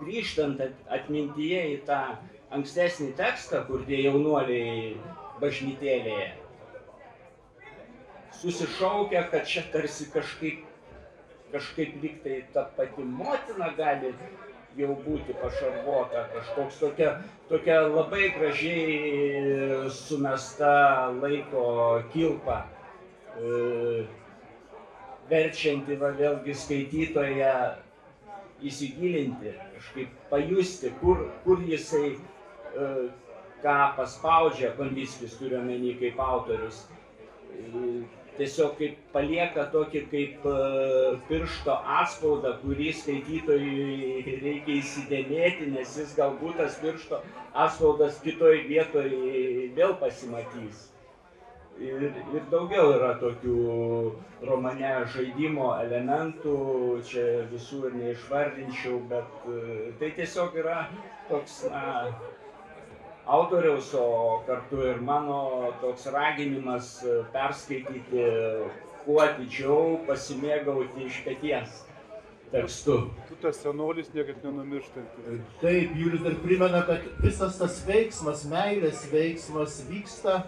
grįžtant 0.00 0.60
atmintyje 0.90 1.64
į 1.76 1.80
tą 1.88 2.02
ankstesnį 2.56 3.12
tekstą, 3.20 3.64
kur 3.68 3.84
tie 3.86 4.02
jaunuoliai 4.08 4.94
bažnytėlėje 5.40 6.30
susišaukia, 8.40 9.26
kad 9.30 9.46
čia 9.46 9.62
tarsi 9.72 10.06
kažkaip, 10.12 10.64
kažkaip 11.52 11.96
lyg 12.02 12.20
tai 12.24 12.40
ta 12.54 12.64
pati 12.76 13.04
motina 13.04 13.70
gali 13.76 14.14
jau 14.78 14.94
būti 15.04 15.34
pašarvota, 15.40 16.26
kažkoks 16.34 16.78
tokia, 16.80 17.14
tokia 17.50 17.80
labai 17.88 18.30
gražiai 18.36 19.90
sumesta 19.94 21.10
laiko 21.16 22.02
kilpa, 22.12 22.62
e, 23.36 24.04
verčianti 25.30 25.98
va, 25.98 26.12
vėlgi 26.18 26.54
skaitytoje 26.54 27.54
įsigilinti, 28.70 29.56
kažkaip 29.76 30.14
pajusti, 30.30 30.92
kur, 31.00 31.26
kur 31.44 31.62
jisai 31.66 32.14
e, 32.14 32.88
ką 33.64 33.76
paspaudžia 33.98 34.74
Konvickis 34.78 35.36
turiuomenį 35.40 35.96
kaip 36.00 36.20
autorius. 36.24 36.84
Tiesiog 38.40 38.76
kaip 38.78 39.00
palieka 39.14 39.66
tokį 39.72 40.02
kaip 40.12 40.46
e, 40.48 40.54
piršto 41.28 41.74
atspaudą, 42.00 42.54
kurį 42.62 42.92
skaitytojui 42.96 44.38
reikia 44.44 44.76
įsidėmėti, 44.78 45.68
nes 45.74 45.98
jis 46.00 46.14
galbūt 46.16 46.56
tas 46.62 46.78
piršto 46.80 47.20
atspaudas 47.66 48.22
kitoj 48.24 48.62
vietoj 48.70 49.10
vėl 49.76 49.98
pasimatys. 50.00 50.88
Ir, 51.80 52.10
ir 52.36 52.42
daugiau 52.52 52.90
yra 52.92 53.14
tokių 53.20 53.60
romane 54.44 54.90
žaidimo 55.14 55.70
elementų, 55.80 56.56
čia 57.08 57.24
visų 57.52 57.86
ir 57.88 57.94
neišvardinčiau, 58.02 58.98
bet 59.12 59.48
e, 59.48 59.88
tai 60.00 60.10
tiesiog 60.18 60.58
yra 60.60 60.82
toks, 61.30 61.62
na, 61.72 62.10
autoriaus, 63.30 63.94
o 63.94 64.42
kartu 64.46 64.82
ir 64.82 65.00
mano 65.00 65.72
toks 65.80 66.06
raginimas 66.10 66.98
e, 67.06 67.20
perskaityti 67.30 68.24
kuo 69.04 69.20
atidžiau, 69.22 70.00
pasimėgauti 70.08 71.06
iš 71.06 71.20
pėties 71.26 71.76
tekstu. 72.50 72.96
Tu 73.28 73.36
tas 73.42 73.60
senolis 73.62 74.08
niekad 74.14 74.42
nenumirštantis. 74.42 75.44
Taip, 75.60 75.92
Julius 75.94 76.24
dar 76.24 76.34
primena, 76.42 76.80
kad 76.88 77.04
visas 77.22 77.60
tas 77.60 77.76
veiksmas, 77.86 78.42
meilės 78.50 79.04
veiksmas 79.12 79.78
vyksta 79.86 80.40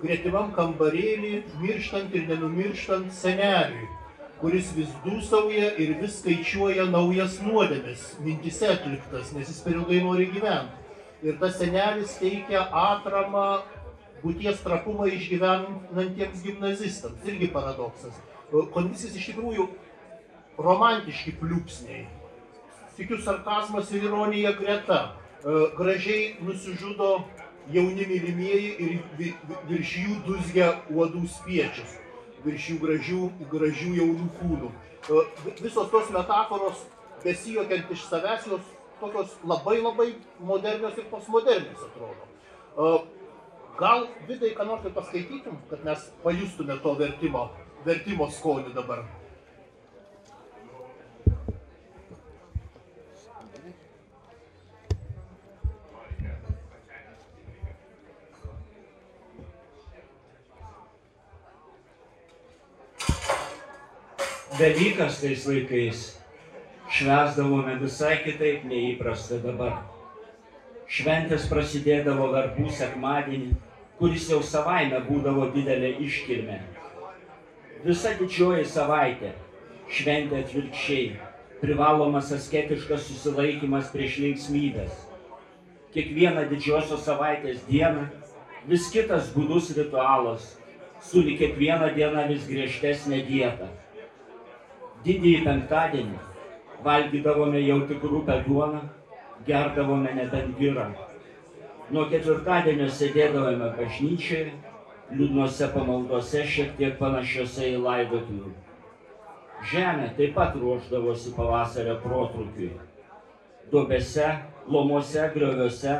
gretimam 0.00 0.54
kambarėlį, 0.56 1.34
mirštant 1.60 2.16
ir 2.16 2.24
nenumirštant 2.30 3.12
seneliui, 3.12 3.90
kuris 4.40 4.72
vis 4.78 4.96
dūsauja 5.04 5.74
ir 5.80 5.92
vis 6.00 6.16
skaičiuoja 6.22 6.88
naujas 6.88 7.36
nuodėmes, 7.44 8.14
mintise 8.24 8.72
atliktas, 8.72 9.34
nes 9.36 9.52
jis 9.52 9.60
per 9.66 9.76
ilgai 9.82 10.00
nori 10.04 10.30
gyventi 10.32 10.83
ir 11.24 11.38
tas 11.40 11.56
senelis 11.58 12.18
teikia 12.20 12.66
atramą 12.68 13.62
būties 14.24 14.60
trapumą 14.64 15.08
išgyvenantiems 15.12 16.44
gimnazistams. 16.44 17.24
Irgi 17.28 17.50
paradoksas. 17.52 18.20
Kondicis 18.72 19.16
iš 19.16 19.32
tikrųjų 19.32 19.66
romantiški 20.60 21.34
pliūpsniai. 21.40 22.04
Tikiu 22.94 23.18
sarkazmas 23.24 23.90
ir 23.92 24.06
ironija 24.06 24.54
greta. 24.58 25.00
E, 25.44 25.54
gražiai 25.76 26.36
nusižudo 26.44 27.24
jauni 27.74 28.06
mylimieji 28.06 28.70
ir 28.84 29.34
virš 29.68 29.96
jų 30.04 30.20
duzgia 30.28 30.70
uodų 30.92 31.24
spiečius. 31.34 31.98
Virš 32.44 32.70
jų 32.70 32.78
gražių, 32.84 33.22
gražių 33.50 33.90
jaunų 33.98 34.28
kūnų. 34.38 34.70
E, 34.70 35.24
visos 35.58 35.90
tos 35.90 36.12
metaforos, 36.14 36.86
besijokiant 37.24 37.90
iš 37.92 38.06
savęs, 38.12 38.46
jos 38.52 38.73
tokios 39.04 39.36
labai 39.44 39.80
labai 39.82 40.14
modernios 40.38 40.98
ir 40.98 41.04
postmodernios 41.10 41.82
atrodo. 41.88 43.04
Gal 43.78 44.06
vidai, 44.28 44.54
ką 44.54 44.64
nors 44.66 44.86
paskaitytum, 44.94 45.58
kad 45.70 45.84
mes 45.84 46.08
pajustume 46.22 46.78
to 46.82 46.94
vertimo, 46.94 47.50
vertimo 47.84 48.30
skonį 48.30 48.72
dabar. 48.74 49.04
Dalykas 64.54 65.18
tais 65.18 65.48
laikais 65.50 66.04
švesdavome 66.94 67.74
visai 67.80 68.20
kitaip 68.22 68.64
nei 68.70 68.92
įprasta 68.92 69.40
dabar. 69.42 69.80
Šventės 70.94 71.48
prasidėdavo 71.50 72.28
verbų 72.30 72.70
sekmadienį, 72.70 73.54
kuris 73.98 74.28
jau 74.30 74.38
savaime 74.46 75.00
būdavo 75.08 75.48
didelė 75.54 75.94
iškilmė. 76.04 76.60
Visa 77.84 78.12
didžioji 78.18 78.66
savaitė 78.70 79.32
šventė 79.90 80.44
atvirkščiai, 80.44 81.08
privalomas 81.60 82.30
asketiškas 82.36 83.08
susilaikimas 83.08 83.90
prieš 83.92 84.20
linksmybės. 84.22 84.92
Kiekvieną 85.96 86.44
didžiosios 86.52 87.02
savaitės 87.06 87.64
dieną 87.66 88.06
vis 88.70 88.86
kitas 88.94 89.32
būdus 89.34 89.72
ritualas, 89.76 90.46
suli 91.02 91.34
kiekvieną 91.40 91.90
dieną 91.98 92.28
vis 92.30 92.46
griežtesnė 92.50 93.24
dieta. 93.26 93.66
Didįjį 95.04 95.42
penktadienį 95.44 96.22
valgydavome 96.84 97.60
jau 97.64 97.80
tik 97.88 98.04
rūpę 98.04 98.38
duoną, 98.46 98.80
gerdavome 99.46 100.12
nebent 100.14 100.58
vyrą. 100.60 100.86
Nuo 101.92 102.06
ketvirtadienio 102.10 102.88
sėdėdavome 102.92 103.70
bažnyčioje, 103.78 104.52
liūdnose 105.14 105.68
pamaldose 105.74 106.44
šiek 106.48 106.74
tiek 106.78 106.96
panašiose 107.00 107.70
į 107.74 107.80
laidotuvių. 107.84 108.52
Žemė 109.70 110.10
taip 110.18 110.34
pat 110.36 110.56
ruoždavosi 110.60 111.32
pavasario 111.36 111.96
protrukiui. 112.02 112.72
Duobėse, 113.72 114.26
lomuose, 114.68 115.24
grioviuose 115.34 115.94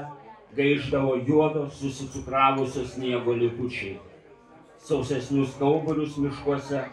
gaiždavo 0.56 1.16
juodo 1.26 1.68
susicukravusios 1.70 2.92
sniego 2.94 3.32
likučiai. 3.32 3.96
Sausesnius 4.84 5.56
kauburius 5.58 6.18
miškuose 6.20 6.84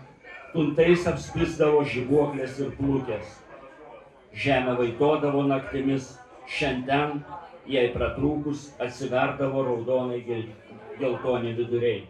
tuntais 0.54 1.08
apspisdavo 1.12 1.84
žibuoklės 1.92 2.60
ir 2.64 2.72
plukės 2.80 3.41
žemė 4.34 4.78
vaitodavo 4.80 5.44
naktimis, 5.48 6.16
šiandien, 6.48 7.22
jai 7.70 7.90
pratrūkus, 7.96 8.72
atsiverdavo 8.82 9.64
raudonai 9.68 10.22
geltoni 11.00 11.54
viduriai. 11.58 12.02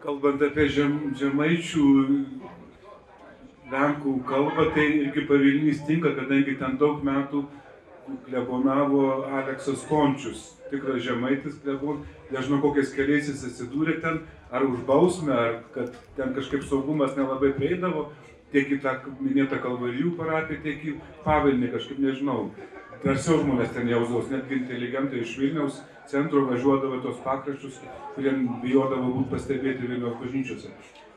Kalbant 0.00 0.42
apie 0.42 0.68
žem, 0.72 1.12
žemaičių 1.20 1.88
Lenkų 3.70 4.12
kalbą, 4.26 4.64
tai 4.74 4.86
irgi 4.98 5.22
pavilnys 5.28 5.84
tinka, 5.86 6.10
kadangi 6.16 6.56
ten 6.58 6.72
daug 6.80 7.04
metų 7.06 7.44
klebonavo 8.26 9.28
Aleksas 9.38 9.84
Končius, 9.86 10.56
tikras 10.72 11.04
žemaitis 11.04 11.60
klebon, 11.62 12.00
nežinau 12.32 12.58
kokiais 12.64 12.90
keliais 12.96 13.28
jis 13.30 13.44
atsidūrė 13.46 14.00
ten, 14.02 14.24
ar 14.50 14.66
už 14.66 14.82
bausmę, 14.88 15.36
ar 15.36 15.60
kad 15.76 15.94
ten 16.16 16.34
kažkaip 16.34 16.66
saugumas 16.66 17.14
nelabai 17.18 17.52
prieidavo, 17.54 18.08
tiek 18.52 18.70
į 18.74 18.80
tą 18.82 18.96
minėtą 19.20 19.60
Kalvarijų 19.62 20.14
parapiją, 20.18 20.62
tiek 20.64 20.84
į 20.84 20.96
Pavilnį, 21.24 21.70
kažkaip 21.74 22.00
nežinau. 22.02 22.50
Drąsiau 23.00 23.38
žmonės 23.40 23.72
ten 23.72 23.88
jausdavos, 23.88 24.28
netgi 24.28 24.58
inteligentai 24.58 25.22
iš 25.22 25.36
Vilniaus 25.40 25.78
centro 26.10 26.42
važiuodavo 26.48 26.98
tos 27.04 27.20
pakraščius, 27.24 27.78
kuriem 28.16 28.42
bijodavo 28.64 29.14
būti 29.14 29.30
pastebėti 29.32 29.88
Vilniaus 29.88 30.18
bažnyčiose. 30.20 30.72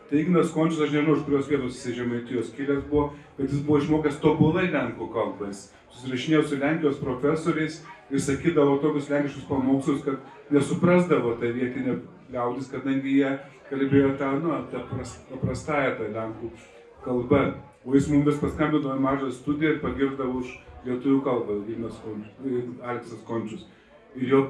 Tai 0.10 0.20
Ignas 0.20 0.52
Končius, 0.54 0.84
aš 0.86 0.94
nežinau, 0.94 1.18
iš 1.18 1.26
kurios 1.28 1.50
vietos 1.50 1.78
jisai 1.80 1.96
žemaitijos 1.98 2.52
kilęs 2.56 2.84
buvo, 2.90 3.08
bet 3.38 3.50
jis 3.50 3.64
buvo 3.66 3.80
išmokęs 3.82 4.20
tobulai 4.24 4.68
lenkų 4.72 5.10
kalbas. 5.16 5.66
Susirašinėjo 5.96 6.44
su 6.48 6.60
Lenkijos 6.62 7.02
profesoriais 7.02 7.80
ir 8.12 8.22
sakydavo 8.22 8.78
tokius 8.84 9.10
lenkiškus 9.12 9.48
pamokslus, 9.50 10.04
kad 10.06 10.54
nesuprasdavo 10.54 11.34
tą 11.42 11.50
vietinę 11.56 11.98
liaudis, 12.34 12.70
kadangi 12.72 13.18
jie 13.18 13.34
kalbėjo 13.72 14.14
tą, 14.22 14.32
nu, 14.44 14.62
tą 14.72 14.86
paprastąją 15.34 15.98
tą 15.98 16.14
lenkų 16.14 16.54
kalba. 17.06 17.46
O 17.84 17.96
jis 17.96 18.08
mums 18.08 18.30
vis 18.30 18.40
paskambino 18.40 18.96
į 18.96 19.04
mažą 19.04 19.32
studiją 19.36 19.76
ir 19.76 19.80
pagirdavo 19.84 20.40
už 20.40 20.52
lietuvių 20.86 21.20
kalbą, 21.24 21.58
Vynas 21.68 21.98
Končius, 22.04 22.76
Aleksas 22.84 23.24
Končius. 23.28 23.66
Ir 24.16 24.30
jo 24.30 24.44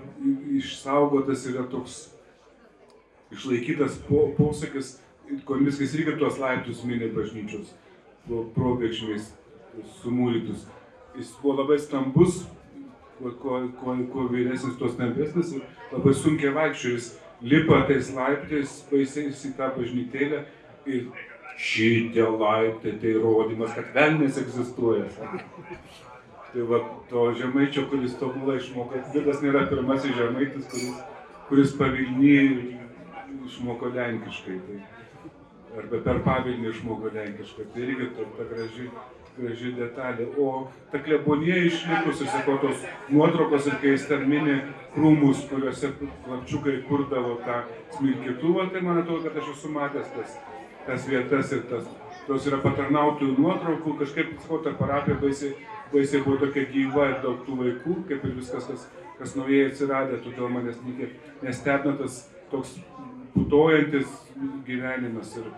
išsaugotas 0.59 1.47
yra 1.49 1.63
toks 1.71 2.11
išlaikytas 3.33 3.97
po, 4.07 4.27
posakis, 4.37 4.99
Konviskis 5.47 5.95
irgi 5.97 6.17
tuos 6.19 6.37
laiptus 6.37 6.83
minė 6.85 7.07
bažnyčios 7.15 7.71
probėgšmiais 8.27 9.29
sumūrytus. 10.01 10.65
Jis 11.17 11.31
buvo 11.39 11.61
labai 11.61 11.77
stambus, 11.81 12.43
kuo, 13.17 13.31
kuo, 13.41 13.61
kuo, 13.79 13.95
kuo 14.11 14.27
vyresnis, 14.31 14.75
tuo 14.77 14.91
stambesnis 14.91 15.55
ir 15.55 15.63
labai 15.93 16.13
sunkiai 16.17 16.53
vaikščiojo. 16.53 16.99
Jis 16.99 17.09
lipa 17.41 17.81
tais 17.87 18.11
laiptais 18.15 18.75
baisiais 18.91 19.45
į 19.47 19.53
tą 19.57 19.71
bažnytėlę 19.77 20.43
ir 20.91 21.07
šitie 21.57 22.25
laiptai 22.25 22.95
tai 23.01 23.15
įrodymas, 23.17 23.73
kad 23.75 23.93
velnės 23.95 24.39
egzistuoja. 24.41 25.07
Tai 26.53 26.65
va, 26.69 26.79
to 27.09 27.31
žemaičio, 27.37 27.87
kuris 27.89 28.17
tobulai 28.19 28.59
išmoko, 28.59 29.01
Vidas 29.13 29.41
nėra 29.41 29.65
pirmasis 29.71 30.13
žemaitis, 30.17 30.67
kuris, 30.69 30.99
kuris 31.49 31.73
pavilny 31.79 32.35
išmoko 33.47 33.89
lenkiškai. 33.95 34.59
Tai, 34.67 34.77
arba 35.81 36.03
per 36.05 36.21
pavilnį 36.27 36.69
išmoko 36.69 37.09
lenkiškai. 37.15 37.67
Tai 37.73 37.83
irgi 37.87 38.11
ta, 38.13 38.29
ta 38.37 38.47
graži, 38.51 38.89
graži 39.39 39.73
detalė. 39.79 40.29
O 40.37 40.67
ta 40.93 41.01
klebonija 41.01 41.57
išlikusi, 41.69 42.29
sako, 42.29 42.59
tos 42.67 42.85
nuotraukos 43.09 43.69
ir 43.71 43.79
kai 43.81 43.95
jis 43.95 44.05
ten 44.11 44.29
mini 44.29 44.59
krūmus, 44.93 45.47
kuriuose 45.49 45.95
klapčiukai 45.97 46.83
kurdavo 46.89 47.39
tą 47.47 47.63
smilkytuvą, 47.97 48.69
tai 48.73 48.85
man 48.85 49.01
atrodo, 49.01 49.25
kad 49.25 49.41
aš 49.41 49.55
esu 49.57 49.73
matęs 49.73 50.13
tas 50.13 50.37
tas 50.87 51.07
vietas 51.07 51.51
ir 51.55 51.63
tas, 51.69 51.87
tos 52.27 52.47
yra 52.49 52.59
patarnautojų 52.63 53.37
nuotraukų, 53.37 53.95
kažkaip 54.01 54.35
skota 54.43 54.73
parapija 54.79 55.17
baisiai, 55.21 55.53
baisiai 55.93 56.23
buvo 56.25 56.39
tokia 56.45 56.65
gyva 56.71 57.09
ir 57.11 57.17
daug 57.23 57.41
tų 57.47 57.57
vaikų, 57.61 57.97
kaip 58.09 58.23
ir 58.27 58.37
viskas, 58.39 58.67
kas, 58.69 58.87
kas 59.19 59.35
naujai 59.39 59.69
atsiradė, 59.71 60.21
todėl 60.25 60.51
manęs 60.51 60.79
niekiek 60.85 61.43
nestebina 61.43 61.97
tas 61.99 62.23
toks 62.51 62.77
putojantis 63.33 64.09
gyvenimas 64.67 65.35
ir 65.39 65.51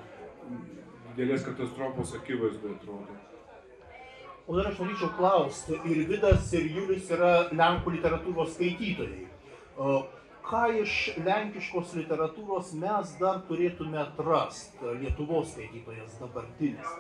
didelės 1.16 1.46
katastrofos 1.48 2.16
akivaizdoje 2.18 2.76
atrodo. 2.78 3.22
O 4.46 4.58
dar 4.58 4.68
aš 4.70 4.78
norėčiau 4.78 5.10
klausti, 5.18 5.78
ir 5.90 6.04
Vidas, 6.10 6.52
ir 6.54 6.68
Julius 6.70 7.08
yra 7.10 7.32
Lenkų 7.50 7.96
literatūros 7.96 8.54
skaitytojai. 8.54 9.24
Ką 10.46 10.66
iš 10.78 10.96
lenkiškos 11.26 11.96
literatūros 11.98 12.76
mes 12.78 13.16
dar 13.18 13.40
turėtume 13.48 13.98
atrasti, 13.98 14.78
Lietuvos 15.02 15.56
skaitytojas 15.56 16.20
dabartinis? 16.22 16.92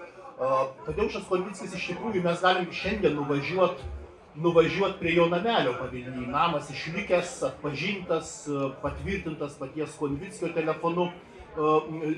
Tadeušas 0.87 1.27
Konvickis 1.29 1.75
iš 1.77 1.91
tikrųjų 1.91 2.23
mes 2.25 2.41
galim 2.41 2.71
šiandien 2.73 3.13
nuvažiuoti 3.19 3.93
nuvažiuot 4.35 4.99
prie 4.99 5.15
jo 5.15 5.27
namelio 5.31 5.73
pavilny. 5.79 6.27
Namas 6.27 6.69
išlikęs, 6.69 7.37
atpažintas, 7.49 8.33
patvirtintas 8.81 9.55
paties 9.59 9.95
Konvickio 9.99 10.49
telefonu, 10.53 11.09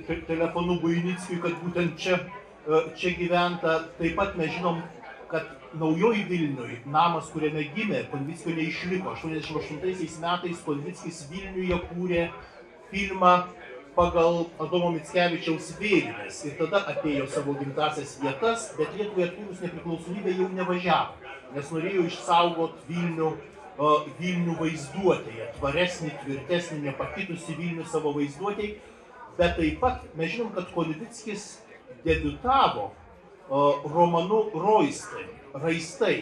te, 0.08 0.22
telefonu 0.28 0.80
Buinickiui, 0.82 1.42
kad 1.44 1.58
būtent 1.62 1.98
čia, 2.02 2.20
čia 2.98 3.13
gyventa. 3.20 3.80
Taip 4.00 4.18
pat 4.18 4.38
mes 4.40 4.54
žinom, 4.56 4.82
kad 5.32 5.52
naujoji 5.73 6.23
Vilniui, 6.30 6.82
namas, 6.86 7.30
kuriame 7.34 7.63
gimė, 7.75 8.03
Konvickio 8.12 8.53
neišliko. 8.56 9.13
88 9.17 10.19
metais 10.23 10.63
Konvickis 10.65 11.23
Vilniuje 11.32 11.80
kūrė 11.89 12.27
filmą 12.91 13.34
pagal 13.97 14.45
Adomo 14.62 14.91
Mickevičiaus 14.95 15.71
vėlinės 15.80 16.43
ir 16.45 16.58
tada 16.60 16.84
atėjo 16.93 17.25
savo 17.34 17.56
gimtasias 17.58 18.17
vietas, 18.21 18.69
bet 18.77 18.93
Lietuvai 18.97 19.25
atkūrus 19.27 19.63
nepriklausomybę 19.65 20.36
jau 20.38 20.49
nevažiavo, 20.53 21.32
nes 21.56 21.71
norėjo 21.73 22.06
išsaugot 22.12 22.77
Vilnių, 22.89 23.32
uh, 23.34 24.06
Vilnių 24.19 24.60
vaizduotėje, 24.62 25.49
tvaresnį, 25.58 26.13
tvirtesnį, 26.21 26.84
nepakitusi 26.91 27.58
Vilnių 27.58 27.88
savo 27.89 28.13
vaizduotėje, 28.19 28.77
bet 29.39 29.58
taip 29.58 29.82
pat 29.82 30.06
mes 30.19 30.36
žinom, 30.36 30.53
kad 30.53 30.69
Konvickis 30.75 31.49
debutavo 32.06 32.91
uh, 32.91 33.07
romanu 33.50 34.46
Roistai, 34.54 35.28
Raistai, 35.54 36.18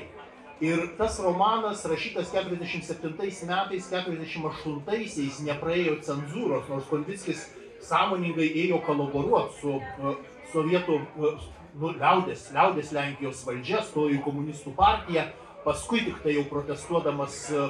Ir 0.61 0.95
tas 0.97 1.19
romanas, 1.19 1.83
rašytas 1.83 2.29
47 2.31 3.11
metais, 3.11 3.89
48-aisiais, 3.91 5.41
nepraėjo 5.43 5.97
cenzūros, 5.99 6.69
nors 6.71 6.87
Konvickis 6.87 7.41
sąmoningai 7.83 8.47
ėjo 8.63 8.79
kolaboruoti 8.85 9.59
su 9.59 9.73
uh, 9.75 10.13
sovietų 10.53 10.95
uh, 10.95 11.41
nu, 11.75 11.91
liaudės, 11.99 12.47
liaudės 12.55 12.93
Lenkijos 12.95 13.43
valdžia, 13.43 13.83
stojo 13.83 14.15
į 14.15 14.21
komunistų 14.23 14.71
partiją, 14.79 15.27
paskui 15.65 16.05
tik 16.05 16.23
tai 16.23 16.37
jau 16.37 16.45
protestuodamas 16.47 17.41
uh, 17.51 17.67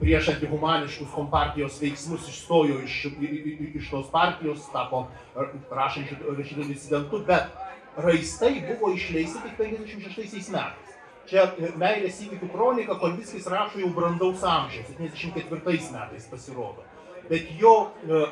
prieš, 0.00 0.32
antihumaniškus 0.34 1.12
kompartijos 1.14 1.78
veiksmus 1.82 2.28
išstojo 2.32 2.80
iš, 2.86 2.98
iš 3.80 3.92
tos 3.92 4.10
partijos, 4.12 4.66
tapo 4.72 5.06
rašančių 5.36 6.36
rašytų 6.38 6.66
disidentų, 6.72 7.22
bet 7.28 8.02
raistai 8.08 8.54
buvo 8.70 8.92
išleisti 8.96 9.44
tik 9.44 9.56
56 9.60 10.52
metais. 10.56 10.98
Čia 11.26 11.48
meilės 11.74 12.20
įvykių 12.22 12.52
kronika 12.52 12.94
Konvickis 13.00 13.48
rašo 13.50 13.80
jau 13.82 13.88
brandaus 13.94 14.44
amžiaus, 14.46 14.92
74 14.94 15.90
metais 15.90 16.28
pasirodo 16.30 16.86
bet 17.28 17.48
jo 17.58 17.74
e, 18.06 18.24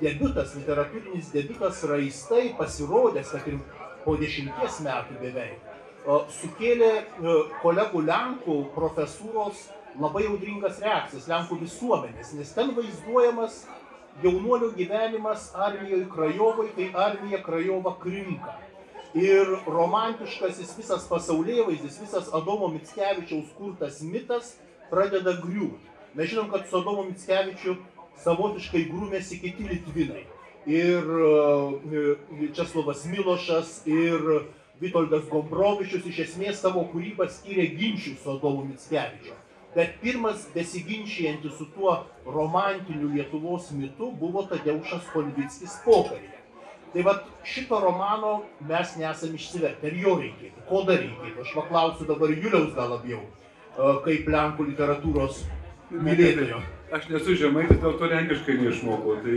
debiutas, 0.00 0.54
literatūrinis 0.58 1.32
debiutas 1.34 1.82
raistai 1.88 2.50
pasirodęs, 2.58 3.34
ir 3.46 3.58
po 4.04 4.16
dešimties 4.20 4.80
metų 4.86 5.18
beveik, 5.20 5.58
e, 5.60 6.18
sukėlė 6.40 6.92
e, 6.96 7.36
kolegų 7.62 8.04
Lenkų 8.08 8.58
profesūros 8.76 9.68
labai 9.98 10.26
audringas 10.28 10.80
reakcijas 10.82 11.28
Lenkų 11.30 11.60
visuomenės, 11.64 12.34
nes 12.38 12.52
ten 12.54 12.74
vaizduojamas 12.76 13.64
jaunuolio 14.22 14.70
gyvenimas 14.76 15.50
armijoje 15.54 16.08
Krajovoje, 16.14 16.72
kai 16.76 16.90
armija 16.94 17.42
Krajova 17.42 17.96
krinka. 18.02 18.56
Ir 19.18 19.48
romantiškasis 19.66 20.76
visas 20.78 21.06
pasaulėvaizdis, 21.10 21.98
visas 21.98 22.28
Adomo 22.34 22.68
Mickevičiaus 22.70 23.48
kurtas 23.58 23.98
mitas 24.06 24.52
pradeda 24.90 25.34
griūti. 25.40 25.88
Mes 26.14 26.30
žinom, 26.30 26.50
kad 26.50 26.68
su 26.70 26.78
Adomu 26.78 27.08
Mickevičiu 27.08 27.74
savotiškai 28.22 28.84
grūmėsi 28.92 29.40
kiti 29.42 29.66
Litvinai. 29.66 30.24
Ir 30.70 31.10
e, 31.10 32.50
Česlovas 32.54 33.02
Milošas, 33.10 33.80
ir 33.90 34.44
Vitoldas 34.80 35.26
Gombrovičius 35.30 36.06
iš 36.06 36.24
esmės 36.28 36.60
savo 36.62 36.84
kūrybą 36.92 37.26
skyrė 37.32 37.66
ginčių 37.74 38.14
su 38.20 38.36
Adomu 38.36 38.68
Mickevičiu. 38.68 39.34
Bet 39.74 40.00
pirmas 40.02 40.48
besiginčijantis 40.54 41.54
su 41.58 41.68
tuo 41.74 41.94
romantiniu 42.26 43.12
Lietuvos 43.12 43.70
mitu 43.70 44.10
buvo 44.18 44.42
Tadeušas 44.50 45.06
Konvickis 45.12 45.78
pokarėje. 45.84 46.38
Tai 46.90 47.04
va 47.06 47.14
šito 47.46 47.78
romano 47.78 48.40
mes 48.66 48.96
nesam 48.98 49.36
išsivertę. 49.38 49.92
Ir 49.92 50.02
jo 50.02 50.16
reikėtų. 50.18 50.66
Ko 50.66 50.82
dar 50.88 50.98
reikėtų? 51.04 51.46
Aš 51.46 51.54
paklausiu 51.54 52.08
dabar 52.10 52.34
Juliaus 52.34 52.74
gal 52.74 52.90
labiau, 52.96 53.22
e, 53.22 53.94
kaip 54.08 54.28
Lenkų 54.34 54.72
literatūros 54.72 55.44
mylėtojo 55.94 56.58
aš 56.94 57.10
nesu 57.10 57.36
žemaitis, 57.38 57.80
dėl 57.82 57.96
to 57.98 58.08
lenkiškai 58.10 58.56
neišmokau. 58.60 59.16
Tai 59.24 59.36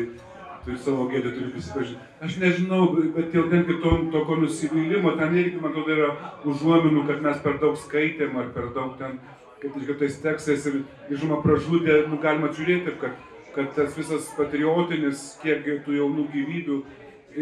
turiu 0.63 0.80
savo 0.82 1.06
gėdą, 1.12 1.34
turiu 1.36 1.52
prisipažinti. 1.54 2.10
Aš 2.24 2.38
nežinau, 2.41 2.88
bet 3.15 3.36
jau 3.36 3.46
ten 3.52 3.65
to, 3.69 3.93
tokio 4.13 4.39
nusivylimo, 4.41 5.15
ten 5.19 5.38
irgi, 5.38 5.62
man 5.62 5.74
atrodo, 5.74 5.98
yra 5.98 6.12
užuominų, 6.50 7.06
kad 7.10 7.24
mes 7.26 7.41
per 7.43 7.60
daug 7.62 7.78
skaitėm 7.84 8.38
ar 8.39 8.52
per 8.56 8.72
daug 8.76 8.96
ten, 9.02 9.19
kad 9.63 9.78
iš 9.82 9.93
tais 9.99 10.17
tekstais 10.23 10.67
ir, 10.69 10.82
žinoma, 11.12 11.41
pražudė, 11.45 12.04
nu, 12.12 12.19
galima 12.23 12.52
žiūrėti, 12.54 12.97
kad, 13.02 13.15
kad 13.56 13.71
tas 13.78 13.95
visas 13.97 14.28
patriotinis, 14.38 15.23
kiek 15.43 15.65
tų 15.86 15.97
jaunų 15.99 16.28
gyvybių 16.34 16.82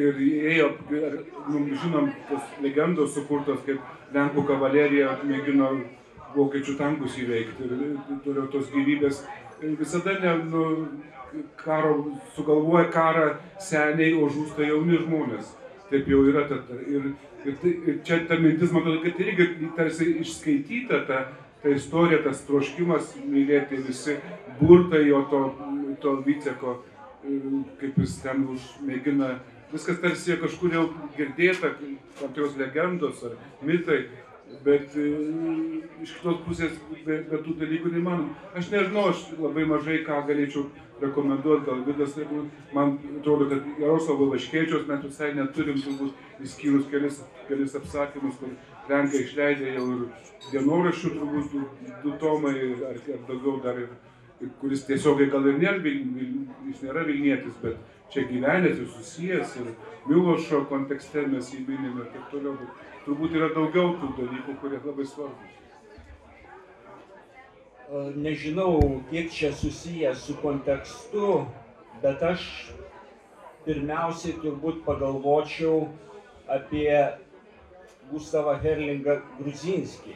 ir 0.01 0.21
ėjo, 0.53 0.69
nu, 1.51 1.65
žinom, 1.81 2.11
tos 2.29 2.61
legendos 2.63 3.17
sukurtos, 3.17 3.63
kad 3.67 3.81
Lenkų 4.11 4.43
kavalerija 4.43 5.13
mėgino 5.23 5.69
vokiečių 6.35 6.73
tankus 6.79 7.15
įveikti 7.19 7.67
ir 7.67 7.75
toliau 8.25 8.49
tos 8.51 8.67
gyvybės 8.73 9.21
visada 9.79 10.17
ne, 10.19 10.33
nu, 10.51 10.87
karo, 11.55 12.11
sugalvoja 12.35 12.89
karą 12.91 13.27
seniai, 13.59 14.13
o 14.17 14.29
žūsta 14.31 14.65
jauni 14.67 14.99
žmonės. 15.03 15.53
Taip 15.91 16.07
jau 16.07 16.23
yra. 16.27 16.45
Ta, 16.49 16.59
ir, 16.87 17.11
ir, 17.45 17.57
ir 17.63 17.99
čia 18.07 18.21
ta 18.27 18.37
mintis, 18.39 18.71
man 18.71 18.83
atrodo, 18.85 19.01
kad 19.05 19.19
irgi 19.23 19.71
tarsi 19.77 20.09
išskaityta 20.23 21.03
ta, 21.07 21.21
ta 21.61 21.69
istorija, 21.69 22.23
tas 22.23 22.41
troškimas 22.47 23.15
mylėti 23.25 23.81
visi 23.85 24.17
burtai 24.59 25.05
jo 25.07 25.21
to, 25.29 25.41
to 26.01 26.15
viceko, 26.25 26.79
kaip 27.81 27.99
jis 28.01 28.17
ten 28.23 28.47
užmėgina. 28.49 29.35
Viskas 29.71 30.01
tarsi 30.03 30.35
kažkur 30.41 30.73
jau 30.75 30.87
girdėta, 31.15 31.75
tam 32.19 32.33
tikros 32.33 32.57
legendos 32.59 33.21
ar 33.23 33.37
mitai, 33.63 34.01
bet 34.65 34.95
e, 34.99 35.05
iš 36.03 36.17
kitos 36.17 36.41
pusės 36.45 36.73
be, 37.05 37.21
be 37.29 37.39
tų 37.45 37.55
dalykų 37.61 37.93
neįmanoma. 37.93 38.35
Aš 38.57 38.71
nežinau, 38.73 39.05
aš 39.13 39.29
labai 39.39 39.63
mažai 39.69 40.01
ką 40.03 40.17
galėčiau 40.27 40.65
rekomenduoti, 41.01 41.65
gal 41.69 41.85
vidas, 41.85 42.17
man 42.75 42.97
atrodo, 43.19 43.47
kad 43.49 43.69
Jaroslavo 43.81 44.27
Vaškėčios 44.33 44.85
mes 44.89 45.05
visai 45.07 45.31
neturim, 45.37 45.79
turbūt 45.81 46.43
išskyrus 46.45 46.89
kelis, 46.91 47.21
kelis 47.47 47.77
apsakymus, 47.79 48.37
kur 48.41 48.51
Lenkai 48.91 49.23
išleidė 49.25 49.75
jau 49.77 49.87
ir 49.95 50.05
dienoraščių, 50.51 51.11
turbūt 51.15 51.53
du, 51.53 51.61
du 52.03 52.15
tomai 52.21 52.55
ar, 52.89 52.97
ar 52.97 53.21
daugiau 53.29 53.59
dar 53.63 53.79
ir, 53.79 53.89
ir 54.43 54.51
kuris 54.61 54.83
tiesiogiai 54.87 55.31
gal 55.31 55.47
ir 55.47 55.59
nėra, 55.61 55.79
jis 56.67 56.83
nėra 56.83 57.05
Vilnietis, 57.07 57.55
bet 57.63 57.79
čia 58.11 58.25
gyvenęs 58.27 58.81
ir 58.81 58.89
susijęs 58.97 59.55
ir 59.61 59.71
Milošo 60.09 60.65
kontekste 60.69 61.23
mes 61.29 61.53
jį 61.53 61.63
minime 61.67 62.03
ir 62.03 62.11
taip 62.11 62.29
toliau. 62.33 62.57
Bet 62.59 62.87
turbūt 63.05 63.35
yra 63.37 63.51
daugiau 63.55 63.95
tų 64.01 64.13
dalykų, 64.19 64.57
kurie 64.61 64.79
labai 64.83 65.07
svarbus. 65.07 65.57
Nežinau, 68.15 69.01
kiek 69.09 69.31
čia 69.35 69.51
susiję 69.51 70.13
su 70.15 70.37
kontekstu, 70.39 71.41
bet 72.03 72.23
aš 72.23 72.45
pirmiausiai 73.65 74.37
turbūt 74.41 74.79
pagalvočiau 74.85 75.89
apie 76.49 76.87
Gustavą 78.11 78.57
Herlingą 78.63 79.17
Gruzinskį. 79.39 80.15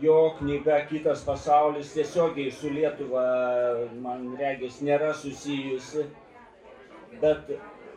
Jo 0.00 0.18
knyga 0.38 0.80
Kitas 0.88 1.24
pasaulis 1.26 1.92
tiesiogiai 1.92 2.52
su 2.54 2.70
Lietuva, 2.72 3.24
man 4.02 4.28
regis, 4.38 4.78
nėra 4.86 5.10
susijusi, 5.18 6.06
bet 7.20 7.50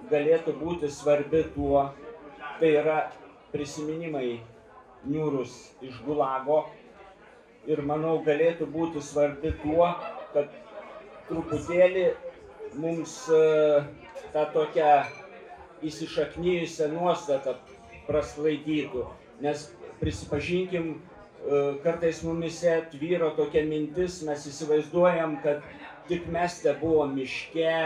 galėtų 0.09 0.55
būti 0.59 0.89
svarbi 0.91 1.43
tuo, 1.55 1.85
tai 2.59 2.73
yra 2.81 2.97
prisiminimai 3.53 4.39
niūrus 5.05 5.53
iš 5.85 6.01
Gulago 6.05 6.63
ir 7.69 7.81
manau 7.85 8.17
galėtų 8.25 8.67
būti 8.73 9.03
svarbi 9.03 9.53
tuo, 9.61 9.87
kad 10.33 10.49
truputėlį 11.29 12.07
mums 12.81 13.15
e, 13.31 13.83
tą 14.33 14.45
tokią 14.55 14.89
įsišaknyjusią 15.85 16.89
nuostatą 16.95 17.55
prasklaidytų, 18.07 19.05
nes 19.43 19.67
prisipažinkim, 19.99 20.93
e, 20.95 21.63
kartais 21.83 22.23
mumise 22.23 22.79
tvyro 22.93 23.33
tokia 23.37 23.65
mintis, 23.67 24.21
mes 24.27 24.47
įsivaizduojam, 24.49 25.37
kad 25.43 25.63
tik 26.09 26.27
mes 26.31 26.59
te 26.63 26.73
buvom 26.81 27.15
miške, 27.17 27.77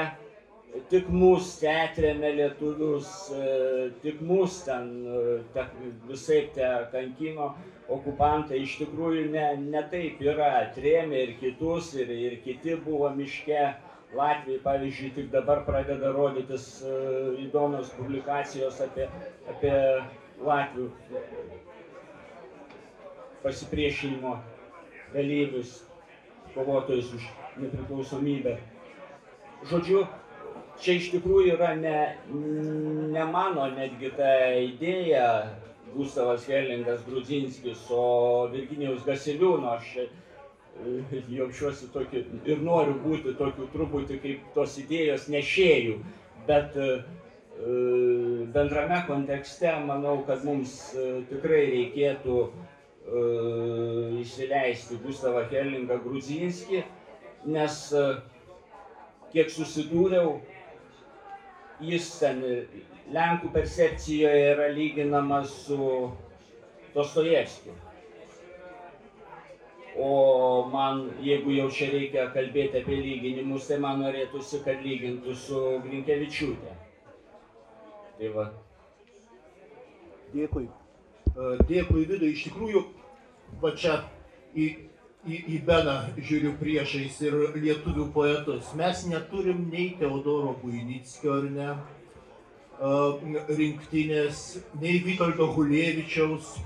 tik 0.92 1.10
mūsų 1.12 1.62
teatrėme 1.64 2.32
lietuvius, 2.38 3.10
e, 3.34 3.90
tik 4.04 4.22
mūsų 4.26 4.66
ten 4.68 4.90
e, 5.08 5.24
te, 5.54 5.66
visai 6.10 6.42
te 6.56 6.70
kankino 6.94 7.54
okupantai. 7.94 8.62
Iš 8.64 8.78
tikrųjų 8.84 9.28
ne, 9.34 9.48
ne 9.64 9.84
taip 9.92 10.22
yra, 10.26 10.68
trėmė 10.76 11.24
ir 11.26 11.36
kitus, 11.42 11.94
ir, 11.98 12.12
ir 12.12 12.40
kiti 12.46 12.78
buvo 12.84 13.10
miške. 13.16 13.70
Latvijai, 14.16 14.62
pavyzdžiui, 14.64 15.12
tik 15.16 15.32
dabar 15.32 15.66
pradeda 15.68 16.14
rodytis 16.16 16.68
e, 16.80 16.92
įdomios 17.44 17.90
publikacijos 17.98 18.80
apie, 18.86 19.10
apie 19.52 19.74
Latvių 20.48 20.86
pasipriešinimo 23.44 24.38
dalyvius, 25.14 25.82
kovotojus 26.54 27.12
už 27.18 27.28
nepriklausomybę. 27.60 28.56
Žodžiu, 29.68 30.06
čia 30.80 30.96
iš 31.02 31.12
tikrųjų 31.16 31.58
yra 31.58 31.74
ne, 31.76 32.00
ne 33.12 33.28
mano 33.34 33.68
netgi 33.76 34.14
ta 34.16 34.32
idėja 34.62 35.28
Gustavas 35.96 36.46
Herlingas 36.48 37.04
Grudzinskis, 37.08 37.84
o 37.92 38.48
Virginijaus 38.54 39.04
Gasiliūno. 39.08 39.78
Aš 39.78 40.08
jaučiuosi 41.38 41.90
tokiu 41.94 42.24
ir 42.46 42.64
noriu 42.64 42.98
būti 43.04 43.34
tokiu 43.40 43.68
truputį 43.74 44.20
kaip 44.24 44.50
tos 44.56 44.78
idėjos 44.82 45.28
nešėjų, 45.34 45.98
bet 46.48 46.78
e, 46.78 46.90
e, 46.94 47.78
bendrame 48.56 49.02
kontekste 49.08 49.74
manau, 49.86 50.20
kad 50.28 50.46
mums 50.48 50.80
tikrai 51.32 51.64
reikėtų 51.74 52.42
įsileisti 54.20 54.98
Gustavą 55.00 55.46
Herlingą 55.48 55.96
Grudzinskį, 56.04 56.82
nes 57.48 57.78
kiek 59.32 59.54
susidūriau, 59.54 60.34
jis 61.88 62.10
ten 62.20 62.44
Lenkų 63.16 63.54
percepcijoje 63.54 64.50
yra 64.52 64.68
lyginamas 64.76 65.54
su 65.64 65.78
Dostojevskiu. 66.92 67.78
O 69.98 70.10
man, 70.70 71.08
jeigu 71.26 71.56
jau 71.56 71.70
čia 71.74 71.88
reikia 71.90 72.28
kalbėti 72.34 72.84
apie 72.84 73.00
lyginimus, 73.02 73.66
tai 73.70 73.80
man 73.82 74.04
norėtųsi, 74.04 74.62
kad 74.66 74.84
lygintų 74.86 75.34
su 75.34 75.62
Grinkevičiūtė. 75.86 76.76
Tai 78.20 78.30
va. 78.36 78.46
Dėkui. 80.36 80.68
Dėkui, 81.70 82.04
Vidai. 82.06 82.30
Iš 82.36 82.46
tikrųjų, 82.50 82.84
va 83.64 83.74
čia 83.78 84.04
į 84.54 84.70
į, 85.28 85.38
į 85.56 85.60
Beną 85.68 85.96
žiūriu 86.18 86.54
priešais 86.60 87.20
ir 87.26 87.36
lietuvių 87.58 88.08
poetus. 88.16 88.72
Mes 88.80 89.04
neturim 89.10 89.68
nei 89.72 89.92
Teodoro 90.00 90.56
Buinickio 90.62 91.40
ar 91.42 91.48
ne 91.52 91.70
rinktinės, 93.58 94.42
nei 94.82 95.00
Vitoldo 95.02 95.48
Hulievičiaus, 95.56 96.58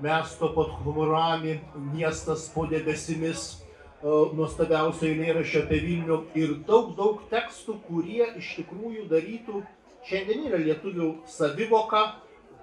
Mesto 0.00 0.48
pod 0.54 0.70
humorami, 0.84 1.58
miestas 1.92 2.46
po 2.54 2.64
debesimis, 2.70 3.60
nuostabiausio 4.02 5.10
eilėraščio 5.10 5.66
apie 5.66 5.80
Vilnių 5.84 6.18
ir 6.40 6.54
daug, 6.68 6.94
daug 6.96 7.20
tekstų, 7.28 7.76
kurie 7.84 8.24
iš 8.40 8.54
tikrųjų 8.62 9.04
darytų 9.12 9.60
šiandieninę 10.08 10.62
lietuvių 10.64 11.10
savivoką 11.28 12.02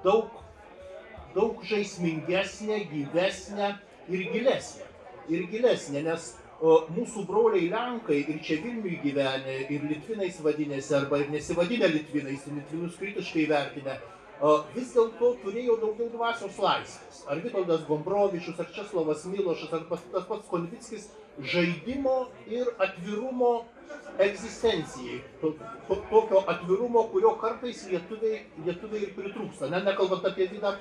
daug, 0.03 0.33
daug 1.37 1.61
žaismingesnę, 1.69 2.81
gyvesnę 2.89 3.75
ir 4.09 4.29
gilesnę 4.33 4.87
ir 5.29 5.47
gilesnė, 5.51 6.03
nes 6.07 6.31
o, 6.61 6.81
mūsų 6.95 7.25
broliai 7.27 7.69
Lenkai 7.71 8.21
ir 8.23 8.39
čia 8.43 8.59
Vilniui 8.63 8.99
gyvenę, 9.03 9.59
ir 9.73 9.85
Litvinais 9.89 10.39
vadinėsi, 10.43 10.93
arba 10.97 11.21
ir 11.21 11.31
nesivadinę 11.33 11.89
Litvinais, 11.91 12.45
ir 12.47 12.59
Litvinus 12.59 12.97
kritiškai 12.99 13.47
vertinę, 13.51 13.97
vis 14.75 14.91
dėlto 14.93 15.31
turėjo 15.43 15.77
daugiau 15.81 16.09
dvasios 16.13 16.59
laisvės. 16.61 17.23
Ar 17.27 17.41
Vitoldas 17.43 17.85
Gombrovičius, 17.87 18.59
ar 18.59 18.69
Česlovas 18.75 19.25
Milošas, 19.25 19.73
ar 19.73 19.87
pas, 19.89 20.03
tas 20.13 20.27
pats 20.29 20.51
Konvickis 20.51 21.09
žaidimo 21.41 22.27
ir 22.47 22.69
atvirumo 22.77 23.65
egzistencijai. 24.21 25.23
To, 25.41 25.53
to, 25.87 25.99
tokio 26.11 26.43
atvirumo, 26.53 27.07
kurio 27.11 27.33
kartais 27.41 27.83
lietuviai, 27.89 28.45
lietuviai 28.65 29.03
ir 29.07 29.13
pritrūksta. 29.17 29.71
Ne, 29.73 29.81
nekalbant 29.85 30.25
apie 30.29 30.49
Vidą, 30.53 30.75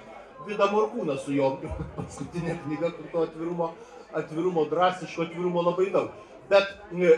Vidą 0.46 0.70
Morkūną 0.72 1.16
su 1.20 1.36
jo 1.36 1.56
paskutinė 1.96 2.58
knyga, 2.64 2.92
kur 2.96 3.12
to 3.12 3.26
atvirumo 3.30 3.72
atvirumo, 4.16 4.64
drastiško 4.64 5.22
atvirumo 5.22 5.62
labai 5.62 5.90
daug. 5.92 6.12
Bet 6.50 6.70
e, 6.92 7.16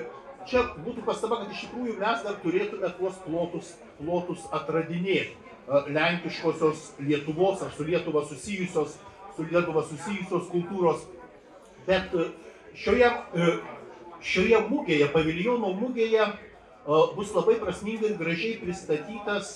čia 0.48 0.64
būtų 0.84 1.04
pastaba, 1.06 1.42
kad 1.42 1.52
iš 1.52 1.66
tikrųjų 1.66 1.98
mes 2.00 2.24
dar 2.24 2.38
turėtume 2.42 2.90
tuos 2.98 3.20
plotus, 3.26 3.74
plotus 4.00 4.46
atradinėti. 4.58 5.36
E, 5.68 5.92
lenkiškosios 5.92 6.92
Lietuvos 6.98 7.62
ar 7.62 7.70
su 7.76 7.84
Lietuva 7.84 8.24
susijusios, 8.24 8.96
su 9.36 9.42
Lietuva 9.42 9.82
susijusios 9.84 10.48
kultūros. 10.48 11.02
Bet 11.86 12.14
e, 12.16 12.28
šioje, 12.76 13.10
šioje 14.24 14.60
mūgėje, 14.70 15.10
paviljono 15.12 15.74
mūgėje 15.76 16.30
bus 17.16 17.34
labai 17.36 17.58
prasmingai 17.60 18.14
ir 18.14 18.16
gražiai 18.16 18.54
pristatytas 18.62 19.50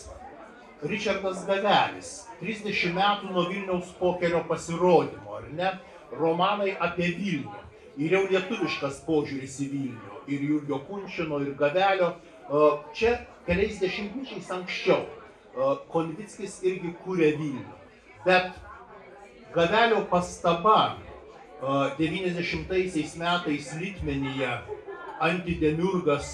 Richardas 0.84 1.46
Gavelis. 1.48 2.10
30 2.42 2.92
metų 2.92 3.32
nuo 3.32 3.46
Vilniaus 3.48 3.94
pokerio 3.96 4.42
pasirodymo, 4.48 5.38
ar 5.38 5.48
ne? 5.56 5.72
romanai 6.12 6.74
apie 6.76 7.08
Vilnių. 7.16 7.56
Ir 7.96 8.12
jau 8.16 8.22
lietuviškas 8.28 9.00
požiūris 9.06 9.56
į 9.64 9.70
Vilnių. 9.72 10.20
Ir 10.28 10.44
Jurgio 10.50 10.82
Kunčino, 10.84 11.40
ir 11.40 11.56
Gavelio. 11.56 12.12
Čia 12.92 13.16
keliais 13.46 13.80
dešimtmečiais 13.80 14.50
anksčiau 14.52 15.06
Konvickis 15.92 16.60
irgi 16.64 16.94
kūrė 17.04 17.34
Vilnių. 17.36 17.74
Bet 18.24 18.52
Gavelio 19.52 20.04
pastaba 20.08 20.96
90 21.98 23.16
metais 23.20 23.74
Litmenyje 23.78 24.52
antidemiurgas 25.22 26.30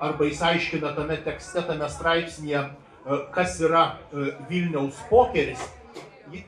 arba 0.00 0.24
jis 0.24 0.42
aiškina 0.42 0.94
tame 0.94 1.16
tekste, 1.24 1.62
tame 1.66 1.88
straipsnėje, 1.90 2.64
kas 3.34 3.60
yra 3.62 3.84
Vilniaus 4.50 4.98
pokeris. 5.10 5.62